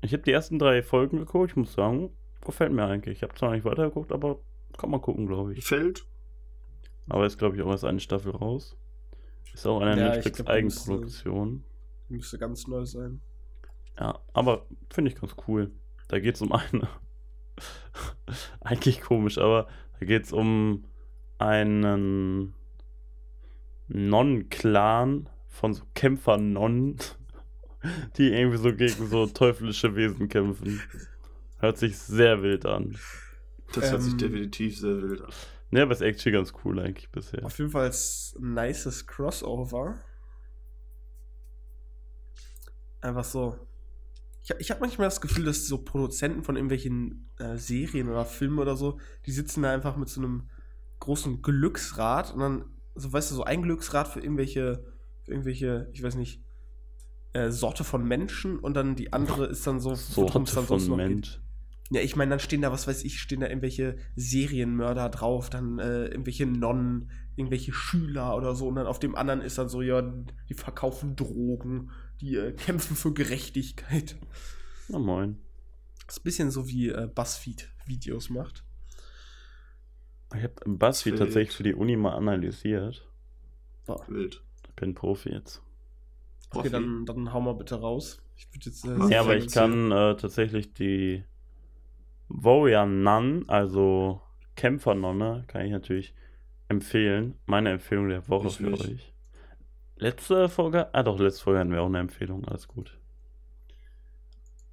[0.02, 1.52] Ich habe die ersten drei Folgen geguckt.
[1.52, 2.10] Ich muss sagen,
[2.46, 3.18] gefällt mir eigentlich.
[3.18, 4.40] Ich habe zwar nicht weitergeguckt, aber
[4.78, 5.66] kann man gucken, glaube ich.
[5.66, 6.06] Fällt?
[7.10, 8.78] Aber ist, glaube ich, auch erst eine Staffel raus.
[9.54, 11.64] Ist auch eine Ja, Netflix-Eigenproduktion.
[12.10, 13.22] Die müsste ganz neu sein.
[14.00, 15.72] Ja, aber finde ich ganz cool.
[16.08, 16.88] Da geht es um eine.
[18.62, 19.68] Eigentlich komisch, aber
[20.00, 20.86] da geht es um
[21.38, 22.54] einen
[23.88, 26.98] Non-Clan von so Kämpfer-Nonnen,
[28.18, 30.82] die irgendwie so gegen so teuflische Wesen kämpfen.
[31.60, 32.98] Hört sich sehr wild an.
[33.74, 35.32] Das hört sich Ähm, definitiv sehr wild an.
[35.72, 37.44] Ne, aber ist actually ganz cool eigentlich bisher.
[37.44, 39.96] Auf jeden Fall ein nices Crossover.
[43.02, 43.58] Einfach so.
[44.44, 48.60] Ich, ich habe manchmal das Gefühl, dass so Produzenten von irgendwelchen äh, Serien oder Filmen
[48.60, 50.50] oder so, die sitzen da einfach mit so einem
[51.00, 52.66] großen Glücksrad und dann,
[52.96, 54.84] so weißt du, so ein Glücksrad für irgendwelche,
[55.24, 56.44] für irgendwelche, ich weiß nicht,
[57.34, 60.96] äh, Sorte von Menschen und dann die andere ist dann so, Sorte dann von.
[60.96, 61.42] Mensch.
[61.90, 65.80] Ja, ich meine, dann stehen da, was weiß ich, stehen da irgendwelche Serienmörder drauf, dann
[65.80, 68.68] äh, irgendwelche Nonnen, irgendwelche Schüler oder so.
[68.68, 70.02] Und dann auf dem anderen ist dann so, ja,
[70.50, 71.92] die verkaufen Drogen,
[72.24, 74.16] die äh, kämpfen für Gerechtigkeit.
[74.88, 75.40] Na moin.
[76.06, 78.64] Das ist ein bisschen so wie äh, BuzzFeed Videos macht.
[80.36, 81.20] Ich habe BuzzFeed Wild.
[81.22, 83.06] tatsächlich für die Uni mal analysiert.
[83.86, 84.04] Boah.
[84.08, 84.42] Wild.
[84.68, 85.62] Ich bin Profi jetzt.
[86.50, 86.70] Okay, Profi.
[86.70, 88.22] dann, dann hau mal bitte raus.
[88.38, 88.86] Ich würde jetzt.
[88.86, 91.24] Äh, Ja, aber ich kann äh, tatsächlich die
[92.30, 94.22] Warrior Nun, also
[94.56, 96.16] Kämpfernonne, kann ich natürlich
[96.70, 97.36] empfehlen.
[97.46, 98.86] Meine Empfehlung der Woche Ich für nicht.
[98.86, 99.13] euch.
[99.98, 100.94] Letzte Folge?
[100.94, 102.98] Ah doch, letzte Folge hatten wir auch eine Empfehlung, alles gut.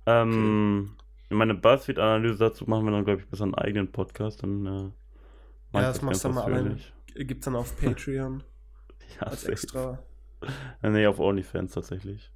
[0.06, 0.96] Ähm,
[1.28, 4.42] meine Buzzfeed-Analyse dazu machen wir dann, glaube ich, bis einen eigenen Podcast.
[4.42, 4.70] Dann, äh,
[5.74, 6.78] ja, das machst du dann mal alleine.
[7.14, 8.42] Gibt's dann auf Patreon
[9.20, 9.52] Ja, als safe.
[9.52, 9.98] extra.
[10.82, 12.32] Äh, Nee, auf OnlyFans tatsächlich.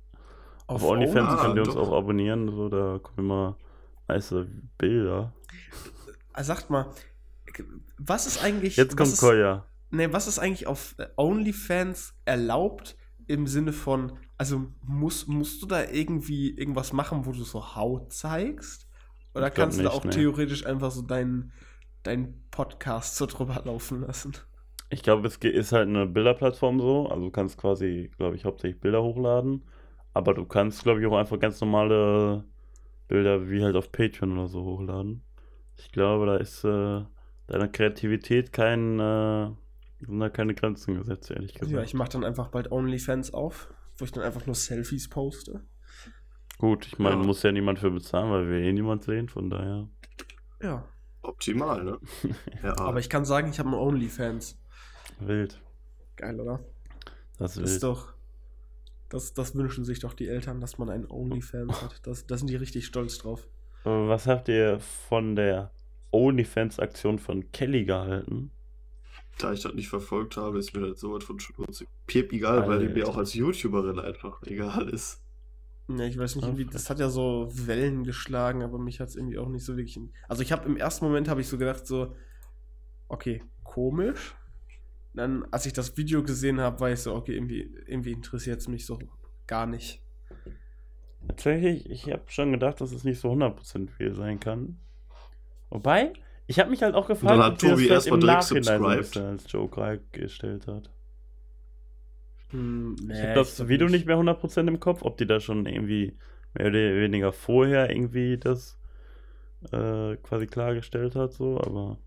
[0.66, 1.88] Auf, Auf OnlyFans Ah, könnt ihr uns doch.
[1.90, 3.56] auch abonnieren, so, da kommen immer
[4.08, 4.34] nice
[4.78, 5.32] Bilder.
[6.34, 6.86] Ah, Sagt mal,
[7.98, 8.76] was ist eigentlich.
[8.76, 9.64] Jetzt kommt Koya.
[9.90, 15.84] Nee, was ist eigentlich auf OnlyFans erlaubt im Sinne von, also muss, musst du da
[15.84, 18.88] irgendwie irgendwas machen, wo du so Haut zeigst?
[19.34, 20.10] Oder kannst du da nicht, auch nee.
[20.10, 21.52] theoretisch einfach so deinen
[22.04, 24.34] dein Podcast so drüber laufen lassen?
[24.90, 27.08] Ich glaube, es ist halt eine Bilderplattform so.
[27.08, 29.64] Also du kannst quasi, glaube ich, hauptsächlich Bilder hochladen.
[30.12, 32.44] Aber du kannst, glaube ich, auch einfach ganz normale
[33.08, 35.24] Bilder wie halt auf Patreon oder so hochladen.
[35.76, 37.02] Ich glaube, da ist äh,
[37.48, 39.50] deiner Kreativität kein, äh,
[40.06, 41.70] sind da keine Grenzen gesetzt, ehrlich gesagt.
[41.72, 45.64] Ja, ich mache dann einfach bald OnlyFans auf, wo ich dann einfach nur Selfies poste.
[46.58, 47.22] Gut, ich meine, Ja.
[47.22, 49.88] muss ja niemand für bezahlen, weil wir eh niemand sehen, von daher.
[50.62, 50.88] Ja.
[51.22, 51.98] Optimal, ne?
[52.62, 54.58] Ja, Aber ich kann sagen, ich habe einen OnlyFans.
[55.20, 55.60] Wild.
[56.16, 56.60] Geil, oder?
[57.38, 58.14] Das ist Das ist doch.
[59.08, 62.00] Das, das wünschen sich doch die Eltern, dass man einen OnlyFans hat.
[62.06, 63.46] Das, da sind die richtig stolz drauf.
[63.84, 65.70] Was habt ihr von der
[66.10, 68.50] OnlyFans-Aktion von Kelly gehalten?
[69.38, 71.88] Da ich das nicht verfolgt habe, ist mir das sowas von schmutzig.
[72.06, 73.08] Piep egal, weil die mir Alter.
[73.08, 75.20] auch als YouTuberin einfach egal ist.
[75.88, 79.16] Ja, ich weiß nicht, irgendwie, das hat ja so Wellen geschlagen, aber mich hat es
[79.16, 79.96] irgendwie auch nicht so wirklich.
[79.96, 82.14] in- Also ich habe im ersten Moment habe ich so gedacht, so,
[83.08, 84.34] okay, komisch.
[85.12, 88.68] Dann, als ich das Video gesehen habe, war ich so, okay, irgendwie, irgendwie interessiert es
[88.68, 88.98] mich so
[89.46, 90.00] gar nicht.
[91.28, 94.78] Tatsächlich, ich habe schon gedacht, dass es nicht so 100% viel sein kann.
[95.70, 96.12] Wobei,
[96.46, 98.42] ich habe mich halt auch gefragt, dann hat ob die das Tobi erstmal im direkt
[98.42, 99.16] Nachhinein so ein subscribed.
[99.16, 100.90] als Joke gestellt hat.
[102.50, 106.16] Hm, Ich habe das Video nicht mehr 100% im Kopf, ob die da schon irgendwie
[106.54, 108.78] mehr oder weniger vorher irgendwie das
[109.72, 111.98] äh, quasi klargestellt hat, so, aber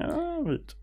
[0.00, 0.76] ja, wild.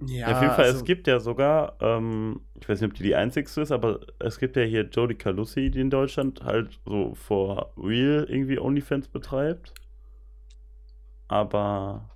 [0.00, 2.96] Ja, Ja, auf jeden Fall, also, es gibt ja sogar, ähm, ich weiß nicht, ob
[2.96, 6.80] die die einzigste ist, aber es gibt ja hier Jodie Calussi, die in Deutschland halt
[6.84, 9.72] so for real irgendwie OnlyFans betreibt.
[11.28, 12.10] Aber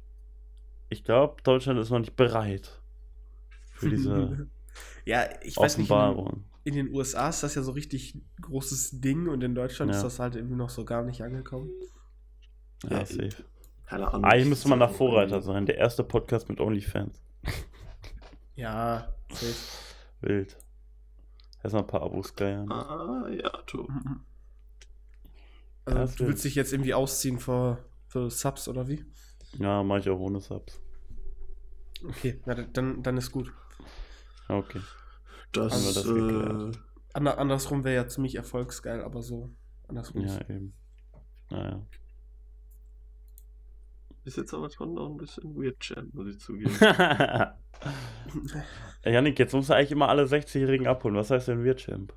[0.89, 2.81] ich glaube, Deutschland ist noch nicht bereit
[3.73, 4.49] für diese
[5.05, 6.45] ja, ich weiß nicht, in, Offenbarung.
[6.65, 9.97] in den USA ist das ja so richtig großes Ding und in Deutschland Ja.
[9.97, 11.71] ist das halt irgendwie noch so gar nicht angekommen.
[12.85, 13.45] Ja, Ja, safe.
[13.87, 14.25] Keine Ahnung.
[14.25, 15.65] Eigentlich müsste man da So, Vorreiter sein.
[15.65, 17.23] Der erste Podcast mit OnlyFans.
[18.55, 19.55] Ja, safe.
[20.21, 20.57] Wild.
[21.63, 22.71] Erstmal ein paar Abos geiern.
[22.71, 23.89] Ah, ja, du.
[25.87, 27.79] Also, du will- willst dich jetzt irgendwie ausziehen für,
[28.09, 29.05] für Subs oder wie?
[29.59, 30.81] Ja, mach ich auch ohne Subs.
[32.05, 33.53] Okay, na, dann, dann ist gut.
[34.49, 34.81] Okay.
[35.53, 36.79] Das, Haben wir das äh.
[37.15, 39.51] Ander, andersrum wäre ja ziemlich erfolgsgeil, aber so
[39.89, 40.23] andersrum.
[40.23, 40.75] Ja, ist- eben.
[41.51, 41.87] Naja.
[44.25, 46.71] ist jetzt aber schon noch ein bisschen weird, Champ, muss ich zugeben.
[49.05, 51.17] Janik, jetzt musst du eigentlich immer alle 60-Jährigen abholen.
[51.17, 52.13] Was heißt denn Wirtchamp?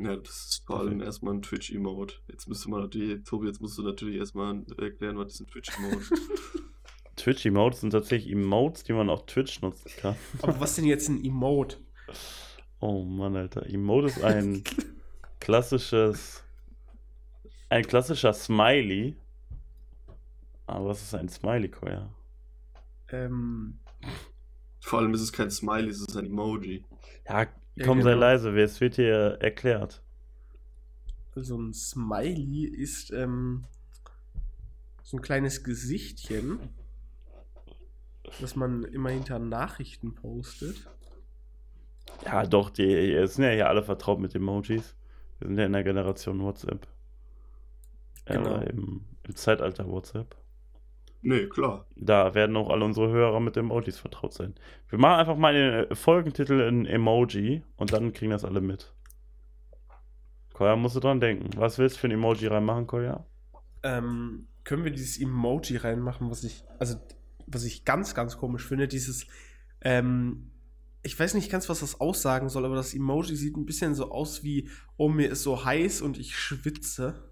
[0.00, 2.14] Ja, das ist vor allem erstmal ein Twitch-Emote.
[2.28, 6.04] Jetzt müsste man natürlich, Tobi, jetzt musst du natürlich erstmal erklären, was ist ein Twitch-Emote?
[7.16, 10.14] Twitch-Emotes sind tatsächlich Emotes, die man auf Twitch nutzen kann.
[10.40, 11.78] Aber was denn jetzt ein Emote?
[12.80, 13.66] Oh Mann, Alter.
[13.66, 14.62] Emote ist ein
[15.40, 16.44] klassisches.
[17.70, 19.16] Ein klassischer Smiley.
[20.66, 22.14] Aber was ist ein Smiley, Koya?
[23.10, 23.80] Ähm,
[24.80, 26.84] Vor allem ist es kein Smiley, es ist ein Emoji.
[27.26, 27.48] Ja, Ja,
[27.84, 28.20] komm, sei genau.
[28.20, 30.02] leise, es wird hier erklärt.
[31.34, 33.64] so ein Smiley ist, ähm,
[35.02, 36.58] so ein kleines Gesichtchen,
[38.40, 40.88] das man immer hinter Nachrichten postet.
[42.24, 44.96] Ja, doch, die es sind ja hier alle vertraut mit Emojis.
[45.38, 46.86] Wir sind ja in der Generation WhatsApp.
[48.24, 48.58] Genau.
[48.58, 50.36] Äh, im, Im Zeitalter WhatsApp.
[51.20, 51.86] Nee, klar.
[51.96, 54.54] Da werden auch alle unsere Hörer mit Emojis vertraut sein.
[54.88, 58.94] Wir machen einfach mal den äh, Folgentitel in Emoji und dann kriegen das alle mit.
[60.52, 61.50] Koya, musst du dran denken.
[61.56, 63.26] Was willst du für ein Emoji reinmachen, Koya?
[63.82, 66.96] Ähm, können wir dieses Emoji reinmachen, was ich, also,
[67.46, 69.26] was ich ganz, ganz komisch finde, dieses,
[69.80, 70.50] ähm,
[71.02, 74.10] ich weiß nicht ganz, was das aussagen soll, aber das Emoji sieht ein bisschen so
[74.10, 77.22] aus wie, oh, mir ist so heiß und ich schwitze.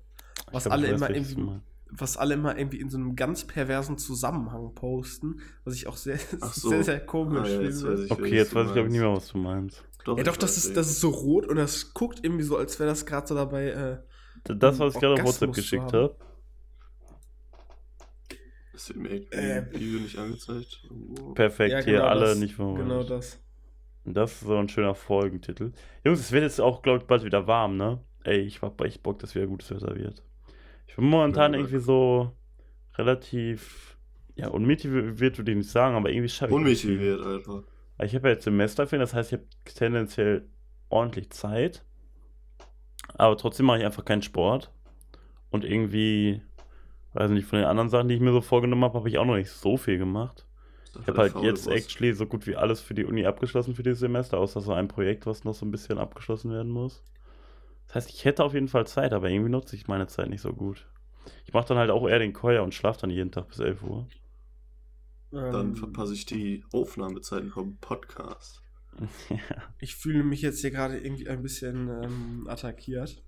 [0.52, 1.60] Was Ich glaub, alle immer irgendwie.
[1.90, 6.18] Was alle immer irgendwie in so einem ganz perversen Zusammenhang posten, was ich auch sehr,
[6.52, 6.70] so.
[6.70, 9.12] sehr, sehr komisch Ah, ja, jetzt ich, Okay, jetzt weiß ich glaube ich nicht mehr,
[9.12, 9.84] was du meinst.
[10.06, 12.78] Ja, ich doch, das ist, das ist so rot und das guckt irgendwie so, als
[12.78, 13.68] wäre das gerade so dabei.
[13.68, 13.98] Äh,
[14.54, 16.16] Das, was ich gerade auf WhatsApp geschickt habe.
[18.72, 20.84] Das wird mir echt Äh, nicht angezeigt.
[20.90, 21.32] Oh.
[21.32, 22.84] Perfekt, ja, hier genau alle das, nicht verwundert.
[22.86, 23.40] Genau das.
[24.04, 25.72] Das ist so ein schöner Folgentitel.
[26.04, 28.00] Jungs, es wird jetzt auch, glaube ich, bald wieder warm, ne?
[28.22, 30.22] Ey, ich hab echt Bock, dass wieder gutes Wetter wird.
[30.86, 32.32] Ich bin momentan Ja, irgendwie so
[32.96, 33.98] relativ,
[34.34, 36.56] ja, unmotiviert würde ich nicht sagen, aber irgendwie schaffe ich.
[36.56, 37.62] Unmotiviert einfach.
[38.02, 40.48] Ich habe ja jetzt Semesterferien, das heißt, ich habe tendenziell
[40.88, 41.84] ordentlich Zeit.
[43.14, 44.70] Aber trotzdem mache ich einfach keinen Sport.
[45.50, 46.42] Und irgendwie,
[47.14, 49.24] weiß nicht, von den anderen Sachen, die ich mir so vorgenommen habe, habe ich auch
[49.24, 50.46] noch nicht so viel gemacht.
[51.00, 54.00] Ich habe halt jetzt actually so gut wie alles für die Uni abgeschlossen für dieses
[54.00, 57.02] Semester, außer so ein Projekt, was noch so ein bisschen abgeschlossen werden muss.
[57.86, 60.40] Das heißt, ich hätte auf jeden Fall Zeit, aber irgendwie nutze ich meine Zeit nicht
[60.40, 60.86] so gut.
[61.44, 63.82] Ich mache dann halt auch eher den Keuer und schlafe dann jeden Tag bis 11
[63.82, 64.08] Uhr.
[65.30, 68.62] Dann Ähm, verpasse ich die Aufnahmezeiten vom Podcast.
[69.28, 69.38] ja.
[69.78, 73.22] ich fühle mich jetzt hier gerade irgendwie ein bisschen ähm, attackiert.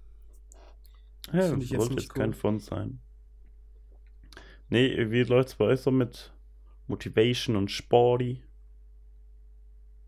[1.33, 2.35] Ja, das ich jetzt nicht jetzt kein cool.
[2.35, 3.01] Fun sein.
[4.71, 6.33] Nee, wie läuft's bei euch so mit
[6.87, 8.43] Motivation und Sporty?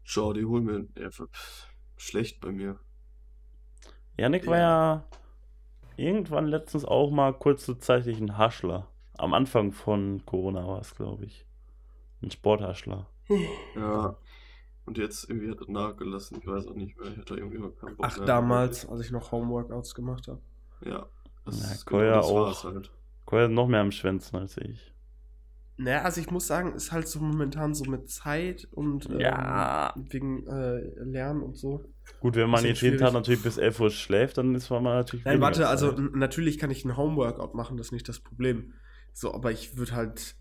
[0.05, 0.89] Jordi, hol mir.
[0.99, 2.81] Ja, pff, schlecht bei mir.
[4.17, 5.05] Janik war ja
[5.97, 8.87] irgendwann letztens auch mal kurzzeitig ein Haschler.
[9.19, 11.47] Am Anfang von Corona war es, glaube ich.
[12.23, 13.07] Ein Sporthaschler.
[13.77, 14.17] Ja.
[14.87, 16.39] Und jetzt irgendwie hat er nachgelassen.
[16.41, 17.11] Ich weiß auch nicht mehr.
[17.13, 18.27] Ich hatte irgendwie immer keinen Bock Ach, mehr.
[18.27, 20.41] damals, als ich noch Homeworkouts gemacht habe.
[20.85, 21.07] Ja.
[21.45, 22.65] Das, Ja, ist Koya das auch.
[22.65, 22.91] halt.
[23.27, 24.93] Koya ist noch mehr am Schwänzen als ich.
[25.83, 29.95] Naja, also ich muss sagen, ist halt so momentan so mit Zeit und ähm, Ja.
[29.97, 31.85] wegen äh, Lernen und so.
[32.21, 35.25] Gut, wenn man jetzt jeden Tag natürlich bis 11 Uhr schläft, dann ist man natürlich.
[35.25, 35.99] Nein, warte, also Zeit.
[35.99, 38.75] n- natürlich kann ich ein Homeworkout machen, das ist nicht das Problem.
[39.15, 40.37] So, aber ich würde halt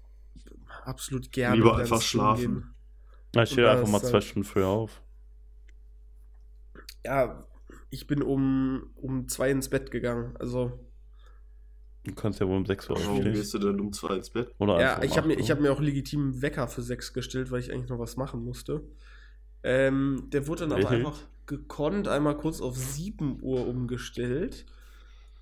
[0.84, 2.76] absolut gerne Lieber einfach schlafen.
[3.34, 5.02] Na, ich stehe einfach mal halt- zwei Stunden früher auf.
[7.06, 7.48] Ja,
[7.90, 10.36] ich bin um, um zwei ins Bett gegangen.
[10.38, 10.89] Also,
[12.04, 13.34] Du kannst ja wohl um 6 Uhr Warum aufstehen.
[13.34, 14.52] gehst du denn um zwei ins Bett?
[14.58, 16.82] Oder ja, um ich habe mir, 8 ich hab mir auch legitim einen Wecker für
[16.82, 18.84] sechs gestellt, weil ich eigentlich noch was machen musste.
[19.64, 24.66] Ähm, der wurde dann aber einfach gekonnt einmal kurz auf 7 Uhr umgestellt.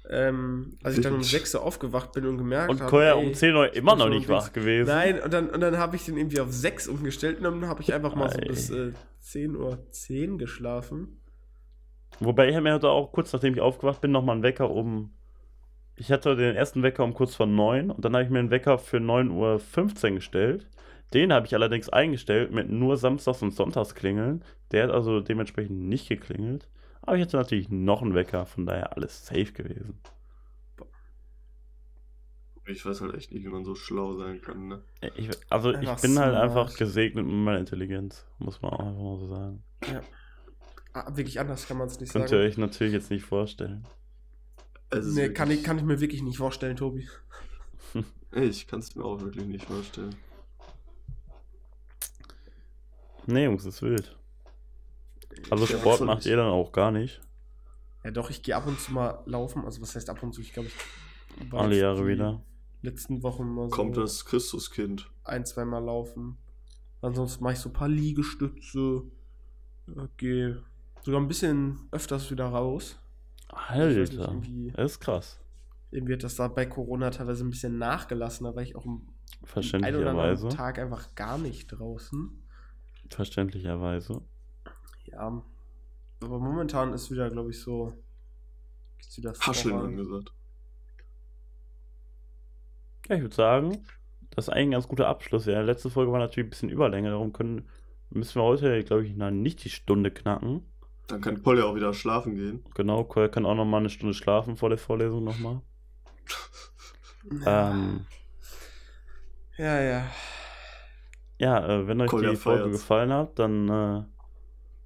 [0.09, 1.29] Ähm, als ich dann um Wild.
[1.29, 2.89] 6 Uhr aufgewacht bin und gemerkt Und habe.
[2.89, 4.87] Koya ey, um 10 Uhr immer noch nicht wach gewesen.
[4.87, 7.81] Nein, und dann, und dann habe ich den irgendwie auf 6 umgestellt und dann habe
[7.81, 11.19] ich einfach mal so bis äh, 10 Uhr 10 geschlafen.
[12.19, 15.11] Wobei ich habe mir heute auch kurz nachdem ich aufgewacht bin, nochmal einen Wecker um.
[15.99, 18.51] Ich hatte den ersten Wecker um kurz vor 9 und dann habe ich mir einen
[18.51, 20.69] Wecker für 9.15 Uhr gestellt.
[21.13, 24.43] Den habe ich allerdings eingestellt mit nur Samstags und Sonntags klingeln.
[24.71, 26.67] Der hat also dementsprechend nicht geklingelt.
[27.01, 29.99] Aber ich hatte natürlich noch einen Wecker, von daher alles safe gewesen.
[32.67, 34.83] Ich weiß halt echt nicht, wie man so schlau sein kann, ne?
[35.15, 36.35] Ich, also ich bin halt smart.
[36.35, 39.63] einfach gesegnet mit meiner Intelligenz, muss man auch einfach mal so sagen.
[40.93, 42.41] Ah, wirklich anders kann man es nicht Könnt ihr sagen.
[42.41, 43.87] euch natürlich jetzt nicht vorstellen.
[44.89, 47.07] Also, Nee, kann ich, kann ich mir wirklich nicht vorstellen, Tobi.
[48.33, 50.15] Ich kann es mir auch wirklich nicht vorstellen.
[53.25, 54.15] Nee, Jungs, ist wild.
[55.49, 57.21] Also Ja, Sport macht ihr dann auch gar nicht.
[58.03, 59.65] Ja, doch, ich gehe ab und zu mal laufen.
[59.65, 60.41] Also, was heißt ab und zu?
[60.41, 62.41] Ich glaube, ich war Alle Jahre die wieder.
[62.81, 65.09] Letzten Wochen mal so Kommt das Christuskind.
[65.23, 66.37] ein, zweimal laufen.
[67.01, 69.03] Ansonsten mache ich so ein paar Liegestütze.
[69.87, 70.63] Ja, Gehe
[71.03, 72.99] sogar ein bisschen öfters wieder raus.
[73.51, 75.39] Nicht, Alter, irgendwie- das ist krass.
[75.91, 78.45] Irgendwie hat das da bei Corona teilweise ein bisschen nachgelassen.
[78.45, 80.49] Da war ich auch am einen oder anderen Verständlicherweise.
[80.49, 82.43] Tag einfach gar nicht draußen.
[83.09, 84.21] Verständlicherweise.
[85.05, 85.41] Ja.
[86.21, 87.93] Aber momentan ist wieder, glaube ich, so.
[88.97, 90.33] Geht's wieder Hascheln angesagt.
[93.07, 93.77] Ja, ich würde sagen,
[94.31, 95.45] das ist eigentlich ein ganz guter Abschluss.
[95.45, 97.69] Ja, letzte Folge war natürlich ein bisschen Überlänge, darum können,
[98.09, 100.63] müssen wir heute, glaube ich, na, nicht die Stunde knacken.
[101.07, 102.63] Dann kann Paul ja auch wieder schlafen gehen.
[102.75, 105.61] Genau, Cole kann auch noch mal eine Stunde schlafen vor der Vorlesung nochmal.
[107.43, 107.71] Ja.
[107.71, 108.05] Ähm,
[109.57, 110.05] Ja, ja.
[111.39, 112.81] Ja, äh, wenn euch Kolja die Folge feiert's.
[112.81, 114.03] gefallen hat, dann äh,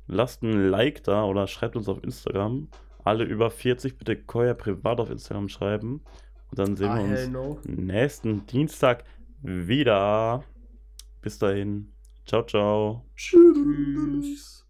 [0.08, 2.70] lasst ein Like da oder schreibt uns auf Instagram.
[3.04, 6.04] Alle über 40 bitte Koya privat auf Instagram schreiben.
[6.50, 7.60] Und dann sehen Ah, wir uns no.
[7.64, 9.06] nächsten Dienstag
[9.42, 10.44] wieder.
[11.22, 11.94] Bis dahin.
[12.26, 13.06] Ciao, ciao.
[13.16, 14.61] Tschüss.